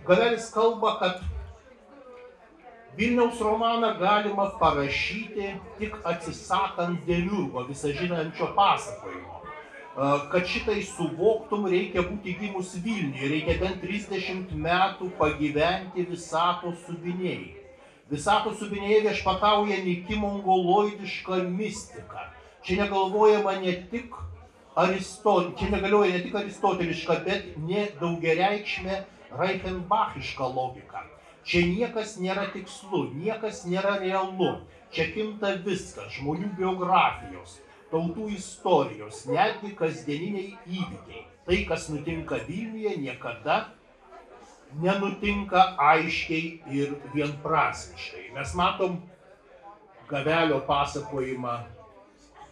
Gavelis 0.07 0.51
kalba, 0.55 0.97
kad 1.01 1.23
Vilniaus 2.99 3.41
romaną 3.41 3.95
galima 3.99 4.51
parašyti 4.61 5.55
tik 5.79 5.95
atsisakant 6.05 7.07
demiurgo 7.07 7.65
visažinančio 7.71 8.51
pasakojimo. 8.55 9.42
Kad 9.95 10.47
šitai 10.49 10.81
suvoktum, 10.89 11.67
reikia 11.69 12.01
būti 12.07 12.33
gimus 12.41 12.73
Vilniuje, 12.81 13.29
reikia 13.29 13.59
bent 13.61 13.83
30 13.85 14.55
metų 14.57 15.11
pagyventi 15.19 16.07
visato 16.09 16.73
subinėjai. 16.87 17.59
Visato 18.09 18.55
subinėjai 18.57 19.03
viešpatauja 19.09 19.83
niki 19.85 20.17
mongoloidiška 20.17 21.43
mistika. 21.45 22.31
Čia 22.65 22.85
negalvojama 22.85 23.59
ne 23.61 23.75
tik 23.93 24.17
Aristotelė, 24.81 25.57
čia 25.59 25.69
negalioja 25.75 26.13
ne 26.15 26.21
tik 26.25 26.37
aristoteliška, 26.41 27.19
bet 27.27 27.49
ne 27.61 27.91
daugiareikšmė 28.01 29.03
Reichenbachiška 29.37 30.49
logika. 30.49 31.03
Čia 31.45 31.67
niekas 31.69 32.15
nėra 32.23 32.47
tikslu, 32.55 33.11
niekas 33.19 33.67
nėra 33.69 33.99
realu. 34.01 34.63
Čia 34.93 35.11
kinta 35.13 35.53
viskas- 35.67 36.13
žmonių 36.17 36.55
biografijos, 36.57 37.59
tautų 37.93 38.31
istorijos, 38.33 39.27
netgi 39.29 39.75
kasdieniniai 39.77 40.57
įvykiai. 40.67 41.23
Tai, 41.47 41.59
kas 41.69 41.89
nutinka 41.93 42.39
Vilniuje, 42.47 42.97
niekada 43.03 43.73
nenutinka 44.81 45.75
aiškiai 45.79 46.63
ir 46.73 46.95
vienprasmiškai. 47.15 48.31
Mes 48.37 48.55
matom 48.57 49.01
Gavelio 50.09 50.61
pasakojimą 50.69 51.57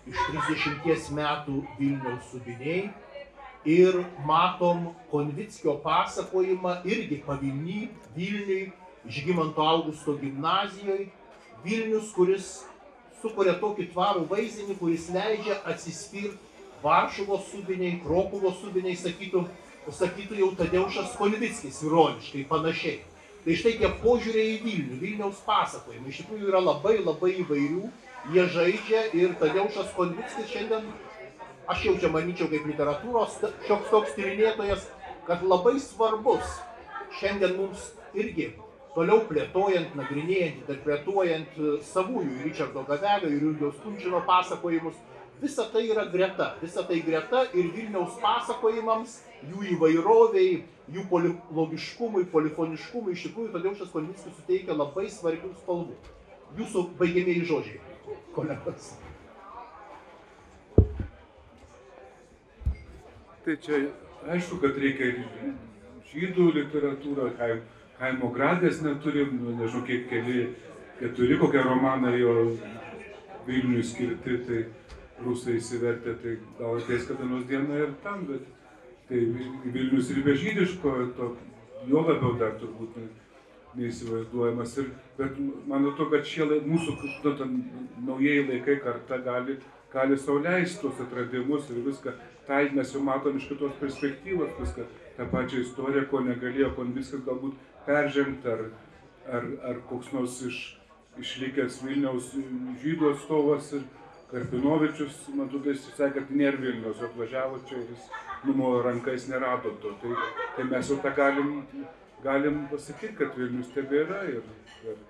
iš 0.09 0.19
30 0.57 1.13
metų 1.17 1.61
Vilniaus 1.79 2.29
subiniai 2.33 2.91
ir 3.69 4.03
matom 4.27 4.91
Konvickio 5.11 5.77
pasakojimą 5.85 6.81
irgi 6.89 7.21
pavilny 7.27 7.89
Vilniui 8.17 8.73
Žygimanto 9.09 9.65
Augusto 9.65 10.13
gimnazijoje, 10.21 11.09
Vilnius, 11.65 12.13
kuris 12.13 12.51
sukuria 13.23 13.57
tokį 13.61 13.91
tvarų 13.93 14.27
vaizdinį, 14.31 14.77
kuris 14.81 15.09
leidžia 15.15 15.61
atsispirti 15.69 16.39
Varšuvos 16.83 17.51
subiniai, 17.51 17.99
Krokuvos 18.01 18.57
subiniai, 18.63 18.97
sakytų, 18.97 19.45
sakytų 19.93 20.39
jau 20.39 20.51
Tadeušas 20.57 21.13
Konvickis 21.19 21.83
ironiškai 21.85 22.47
panašiai. 22.49 23.03
Tai 23.45 23.57
štai 23.57 23.75
tie 23.81 23.91
požiūriai 24.01 24.55
į 24.55 24.63
Vilnių, 24.65 24.97
Vilniaus 25.01 25.43
pasakojimai 25.45 26.13
iš 26.13 26.23
tikrųjų 26.23 26.49
yra 26.49 26.61
labai 26.61 26.99
labai 27.01 27.35
įvairių, 27.43 27.85
jie 28.33 28.47
žaidžia 28.57 29.05
ir 29.17 29.37
Tadeušas 29.41 29.93
Konvickis 29.97 30.49
šiandien, 30.53 30.89
aš 31.69 31.85
jau 31.89 31.95
čia 32.01 32.13
manyčiau 32.13 32.49
kaip 32.53 32.67
literatūros 32.69 33.39
šioks 33.69 33.93
toks 33.93 34.17
tyrinėtojas, 34.17 34.89
kad 35.29 35.45
labai 35.45 35.77
svarbus 35.85 36.61
šiandien 37.21 37.57
mums 37.61 37.91
irgi 38.17 38.51
toliau 38.95 39.23
plėtojant, 39.29 39.95
nagrinėjant, 39.99 40.63
interpretuojant 40.63 41.59
e, 41.59 41.73
savųjų 41.87 42.43
Richardo 42.45 42.85
Gavelio 42.89 43.31
ir 43.31 43.45
Jurgiaus 43.47 43.79
Kunčino 43.85 44.23
pasakojimus, 44.27 44.99
visa 45.41 45.67
tai 45.73 45.87
yra 45.89 46.05
greta, 46.11 46.55
visa 46.63 46.85
tai 46.87 47.01
greta 47.07 47.45
ir 47.55 47.71
Vilniaus 47.75 48.19
pasakojimams, 48.23 49.21
jų 49.51 49.63
įvairoviai, 49.77 50.63
jų 50.91 51.07
polilogiškumui, 51.13 52.27
polifoniškumui, 52.33 53.15
iš 53.15 53.29
tikrųjų, 53.29 53.53
todėl 53.55 53.77
šis 53.79 53.95
Konvickis 53.95 54.35
suteikia 54.37 54.77
labai 54.77 55.07
svarbių 55.13 55.55
spalvų. 55.63 55.97
Jūsų 56.59 56.85
baigiamieji 56.99 57.47
žodžiai, 57.47 57.81
kolegos. 58.35 58.93
Tai 63.41 63.55
čia 63.65 63.85
aišku, 64.35 64.59
kad 64.61 64.77
reikia 64.83 65.13
ir 65.15 65.21
žydų 66.11 66.51
literatūrą, 66.59 67.31
kaim, 67.39 67.63
kaimo 68.01 68.33
gradės 68.35 68.81
neturim, 68.85 69.37
nu, 69.43 69.55
nežinau, 69.59 69.85
kiek 69.87 70.09
keli, 70.09 70.45
keturi 71.01 71.39
kokie 71.41 71.65
romanai 71.65 72.17
jo 72.21 72.35
Vilniui 73.47 73.83
skirti, 73.85 74.37
tai 74.47 74.61
rusai 75.25 75.57
įsivertė, 75.59 76.15
tai 76.23 76.37
gal 76.59 76.79
ateis 76.79 77.07
kada 77.09 77.27
nors 77.29 77.47
diena 77.49 77.79
ir 77.81 77.95
tam, 78.05 78.25
bet 78.29 78.45
tai 79.09 79.25
Vilnius 79.75 80.13
ir 80.15 80.23
be 80.25 80.37
žydiško, 80.39 80.95
to 81.17 81.33
jo 81.89 82.05
labiau 82.07 82.37
dar 82.41 82.57
turbūt 82.61 82.97
ne, 83.01 83.09
neįsivaizduojamas. 83.81 84.77
Ir, 84.83 84.91
bet 85.19 85.37
man 85.69 85.89
atrodo, 85.91 86.11
kad 86.15 86.29
šie 86.29 86.47
lai, 86.47 86.61
mūsų 86.69 86.97
nu, 87.01 87.35
ta, 87.39 87.49
naujieji 88.07 88.47
laikai 88.49 88.79
karta 88.85 89.21
gali, 89.25 89.59
gali 89.93 90.19
sauliaisti 90.21 90.85
tuos 90.85 91.01
atradimus 91.05 91.71
ir 91.73 91.83
viską. 91.89 92.17
Tai 92.49 92.65
mes 92.75 92.95
jau 92.95 93.03
matom 93.05 93.37
iš 93.39 93.49
kitos 93.51 93.77
perspektyvos 93.81 94.57
viską, 94.59 94.87
tą 95.17 95.27
pačią 95.33 95.65
istoriją, 95.65 96.07
ko 96.11 96.23
negalėjo 96.27 96.73
Konviskas 96.79 97.23
galbūt 97.27 97.59
peržengti, 97.91 98.49
ar, 98.55 98.67
ar, 99.39 99.49
ar 99.71 99.81
koks 99.91 100.13
nors 100.15 100.39
iš, 100.47 100.61
išlikęs 101.21 101.83
Vilniaus 101.83 102.35
žydų 102.85 103.15
atstovas. 103.15 103.75
Ir, 103.79 103.89
Karpinovičius, 104.31 105.25
man 105.35 105.49
atrodo, 105.49 105.73
jis 105.73 105.89
sakė, 105.97 106.21
kad 106.21 106.29
nėra 106.39 106.61
Vilnius, 106.63 107.01
atvažiavo 107.03 107.57
čia 107.67 107.81
ir 107.81 107.89
jis 107.91 108.05
numojo 108.47 108.85
ranką, 108.87 109.15
jis 109.17 109.25
nerado 109.27 109.73
to. 109.83 109.91
Tai, 110.03 110.13
tai 110.55 110.67
mes 110.69 110.91
jau 110.93 110.99
tą 111.03 111.11
galim, 111.17 111.49
galim 112.23 112.61
pasakyti, 112.71 113.17
kad 113.19 113.35
Vilnius 113.35 113.73
tebėra 113.75 114.21
ir, 114.31 114.45
ir 114.87 115.01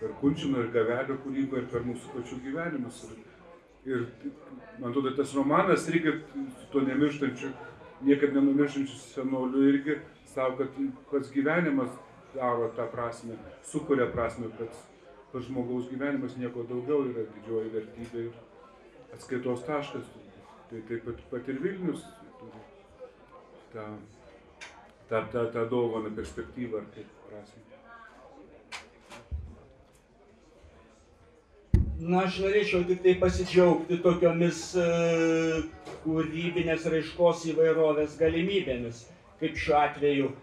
per 0.00 0.16
Kunčino 0.18 0.64
ir 0.64 0.72
Gavelio 0.74 1.14
kūrybą 1.22 1.62
ir 1.62 1.70
per 1.70 1.86
mūsų 1.86 2.10
pačių 2.16 2.40
gyvenimus. 2.48 3.04
Ir, 3.06 3.22
ir 3.94 4.34
man 4.80 4.90
atrodo, 4.90 5.14
tas 5.14 5.36
romanas 5.38 5.86
reikia 5.94 6.16
su 6.34 6.66
to 6.74 6.82
nemirštančiu, 6.88 7.52
niekad 8.08 8.34
nenumirštančiu 8.34 8.98
senoliu 9.14 9.62
irgi 9.70 10.00
savo, 10.34 10.58
kad 10.58 10.74
pats 11.12 11.30
gyvenimas 11.30 11.94
daro 12.36 12.70
tą 12.76 12.86
prasme, 12.92 13.38
sukuria 13.66 14.06
prasme, 14.12 14.52
kad 14.58 14.82
pats 15.32 15.48
žmogaus 15.48 15.88
gyvenimas 15.90 16.36
nieko 16.38 16.64
daugiau 16.68 17.08
yra 17.10 17.26
didžioji 17.34 17.72
vertybė. 17.74 18.28
Ir, 18.28 18.44
atskaitos 19.16 19.64
taškas. 19.66 20.04
Tai 20.70 20.82
taip 20.88 21.04
pat, 21.06 21.22
pat 21.30 21.48
ir 21.48 21.60
Vilnius 21.62 22.02
turi 22.40 22.62
tą, 23.72 23.86
tą, 25.08 25.22
tą, 25.32 25.44
tą 25.54 25.64
dovaną 25.70 26.10
perspektyvą 26.16 26.82
ar 26.82 26.88
kaip 26.94 27.12
prasme. 27.28 27.62
Na, 31.96 32.26
aš 32.26 32.40
norėčiau 32.44 32.82
tik 32.88 32.98
tai 33.04 33.14
pasidžiaugti 33.20 34.00
tokiomis 34.04 34.58
uh, 34.76 35.62
kūrybinės 36.02 36.84
raiškos 36.92 37.46
įvairovės 37.54 38.18
galimybėmis, 38.20 39.06
kaip 39.40 39.56
šiuo 39.62 39.78
atveju, 39.78 40.34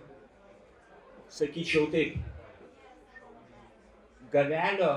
sakyčiau 1.33 1.87
taip, 1.93 2.17
Gavelio 4.33 4.91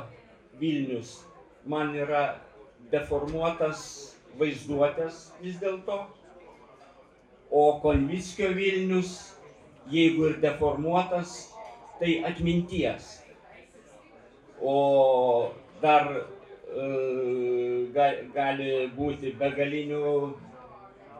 Vilnius 0.60 1.24
man 1.68 1.94
yra 1.96 2.22
deformuotas 2.92 3.82
vaizduotės 4.40 5.18
vis 5.40 5.58
dėlto, 5.60 5.98
o 7.50 7.62
Konvickio 7.82 8.50
Vilnius, 8.56 9.12
jeigu 9.92 10.30
ir 10.30 10.40
deformuotas, 10.42 11.36
tai 12.00 12.18
atminties. 12.28 13.10
O 14.60 15.52
dar 15.82 16.08
e, 16.12 16.86
gali 18.34 18.70
būti 18.96 19.32
begalinių 19.40 20.02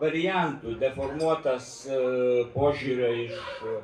variantų, 0.01 0.77
deformuotas 0.81 1.69
e, 1.89 2.01
požiūrio 2.57 3.13
iš 3.27 3.37
e, 3.37 3.77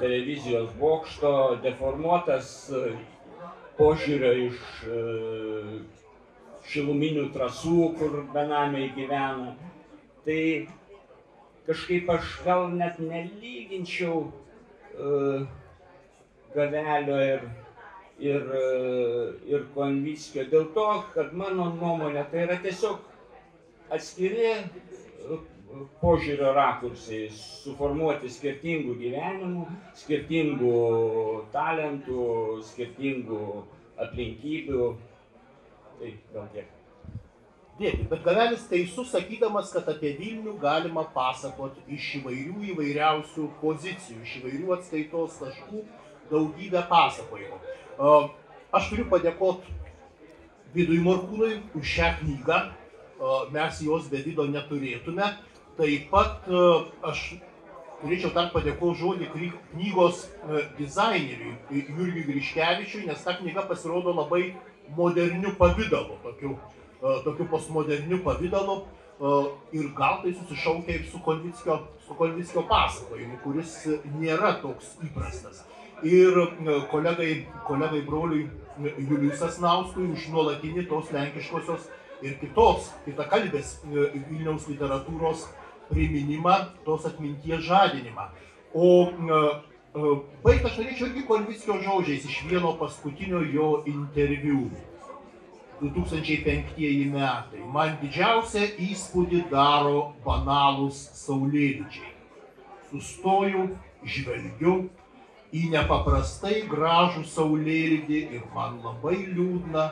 televizijos 0.00 0.70
bokšto, 0.80 1.32
deformuotas 1.64 2.52
požiūrio 3.78 4.30
iš 4.46 4.62
šiluminių 6.70 7.26
trasų, 7.34 7.80
kur 7.98 8.22
benamiai 8.32 8.88
gyvena. 8.96 9.52
Tai 10.24 10.40
kažkaip 11.66 12.08
aš 12.14 12.30
gal 12.46 12.70
net 12.72 12.96
nelyginčiau 13.02 14.22
uh, 14.24 15.44
gavelio 16.54 17.18
ir, 17.20 17.44
ir, 18.22 18.46
ir 19.50 19.66
konvickio 19.74 20.46
dėl 20.52 20.68
to, 20.76 20.86
kad 21.14 21.34
mano 21.36 21.70
nuomonė 21.74 22.24
tai 22.30 22.44
yra 22.46 22.58
tiesiog 22.62 23.02
atskiri 23.94 24.52
požiūrio 26.00 26.52
rakursai, 26.56 27.26
suformuoti 27.34 28.30
skirtingų 28.30 28.94
gyvenimų, 29.00 29.64
skirtingų 29.98 30.76
talentų, 31.54 32.28
skirtingų 32.70 33.42
aplinkybių. 34.04 34.88
Tai 35.98 36.14
gal 36.34 36.48
tiek. 36.54 36.70
Dėkui, 37.74 38.04
bet 38.06 38.20
Gavelis 38.22 38.68
teisus 38.70 39.08
sakydamas, 39.10 39.72
kad 39.74 39.88
apie 39.90 40.12
Vilnių 40.14 40.52
galima 40.62 41.02
pasakoti 41.10 41.82
iš 41.96 42.20
įvairių 42.20 42.68
įvairiausių 42.70 43.48
pozicijų, 43.58 44.20
iš 44.22 44.36
įvairių 44.40 44.76
atskaitos 44.76 45.40
taškų, 45.40 45.82
daugybę 46.30 46.84
pasakojimų. 46.90 47.58
Aš 48.74 48.92
turiu 48.92 49.08
padėkoti 49.10 49.74
Vidui 50.74 51.00
Morkūnui 51.02 51.56
už 51.78 51.90
šią 51.96 52.12
knygą, 52.20 52.60
mes 53.54 53.82
jos 53.82 54.06
be 54.10 54.22
vido 54.22 54.46
neturėtume. 54.50 55.26
Taip 55.78 56.10
pat 56.12 56.46
aš 57.10 57.24
turėčiau 58.02 58.30
dar 58.34 58.52
padėkoti 58.52 59.00
žodį 59.00 59.30
knygos 59.72 60.26
dizaineriui 60.78 61.56
Jurgiui 61.70 62.28
Griškevičiui, 62.28 63.06
nes 63.08 63.24
ta 63.24 63.34
knyga 63.38 63.64
pasirodo 63.66 64.14
labai 64.14 64.52
moderniu 64.96 65.54
pavydalu, 65.54 66.18
tokiu, 66.22 66.58
e, 67.02 67.22
tokiu 67.24 67.46
postmoderniu 67.48 68.18
pavydalu 68.24 68.82
e, 68.82 69.32
ir 69.72 69.88
gal 69.96 70.22
tai 70.22 70.34
susišaukia 70.34 70.94
ir 70.94 71.06
su 71.10 71.18
Konvickio, 71.18 71.78
su 72.06 72.14
Konvickio 72.14 72.64
pasakojimu, 72.68 73.38
kuris 73.44 73.76
nėra 74.18 74.58
toks 74.62 74.96
įprastas. 75.04 75.64
Ir 76.04 76.36
e, 76.36 76.78
kolegai, 76.92 77.46
kolegai 77.68 78.04
broliui 78.06 78.48
Juliui 78.98 79.34
Sasnauskui 79.38 80.10
už 80.12 80.28
nuolatinį 80.34 80.88
tos 80.90 81.12
lenkiškosios 81.14 81.88
ir 82.24 82.38
kitos, 82.40 82.90
kitakalbės 83.04 83.78
Vilniaus 83.84 84.66
literatūros 84.70 85.46
priminimą, 85.90 86.56
tos 86.84 87.06
atminties 87.10 87.64
žadinimą. 87.66 88.28
O 88.74 88.88
Baigti 90.42 90.66
aš 90.66 90.78
norėčiau 90.80 91.06
irgi 91.06 91.20
Konvickio 91.28 91.76
žodžiais 91.84 92.24
iš 92.26 92.40
vieno 92.50 92.72
paskutinio 92.80 93.44
jo 93.54 93.68
interviu. 93.86 94.64
2005 95.80 97.12
metai. 97.12 97.60
Man 97.70 97.94
didžiausią 98.00 98.64
įspūdį 98.88 99.44
daro 99.52 100.14
banalūs 100.24 100.98
saulėlydžiai. 101.20 102.12
Sustoju, 102.90 103.68
žvelgiu 104.02 104.76
į 105.54 105.64
nepaprastai 105.74 106.64
gražų 106.70 107.24
saulėlydį 107.30 108.20
ir 108.38 108.46
man 108.54 108.80
labai 108.86 109.18
liūdna, 109.28 109.90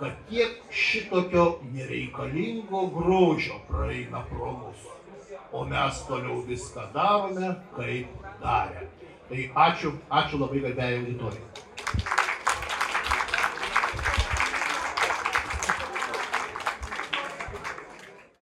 kad 0.00 0.16
tiek 0.30 0.58
šitokio 0.70 1.60
nereikalingo 1.74 2.86
grožio 2.94 3.60
praeina 3.68 4.24
pro 4.30 4.54
mus. 4.58 4.88
O 5.52 5.64
mes 5.64 6.02
toliau 6.06 6.42
viską 6.46 6.86
darome, 6.94 7.54
kaip 7.74 8.28
darė. 8.42 8.86
Tai 9.30 9.42
ačiū, 9.66 9.92
ačiū 10.22 10.38
labai 10.38 10.62
garbėjai 10.66 11.02
auditorijai. 11.02 12.19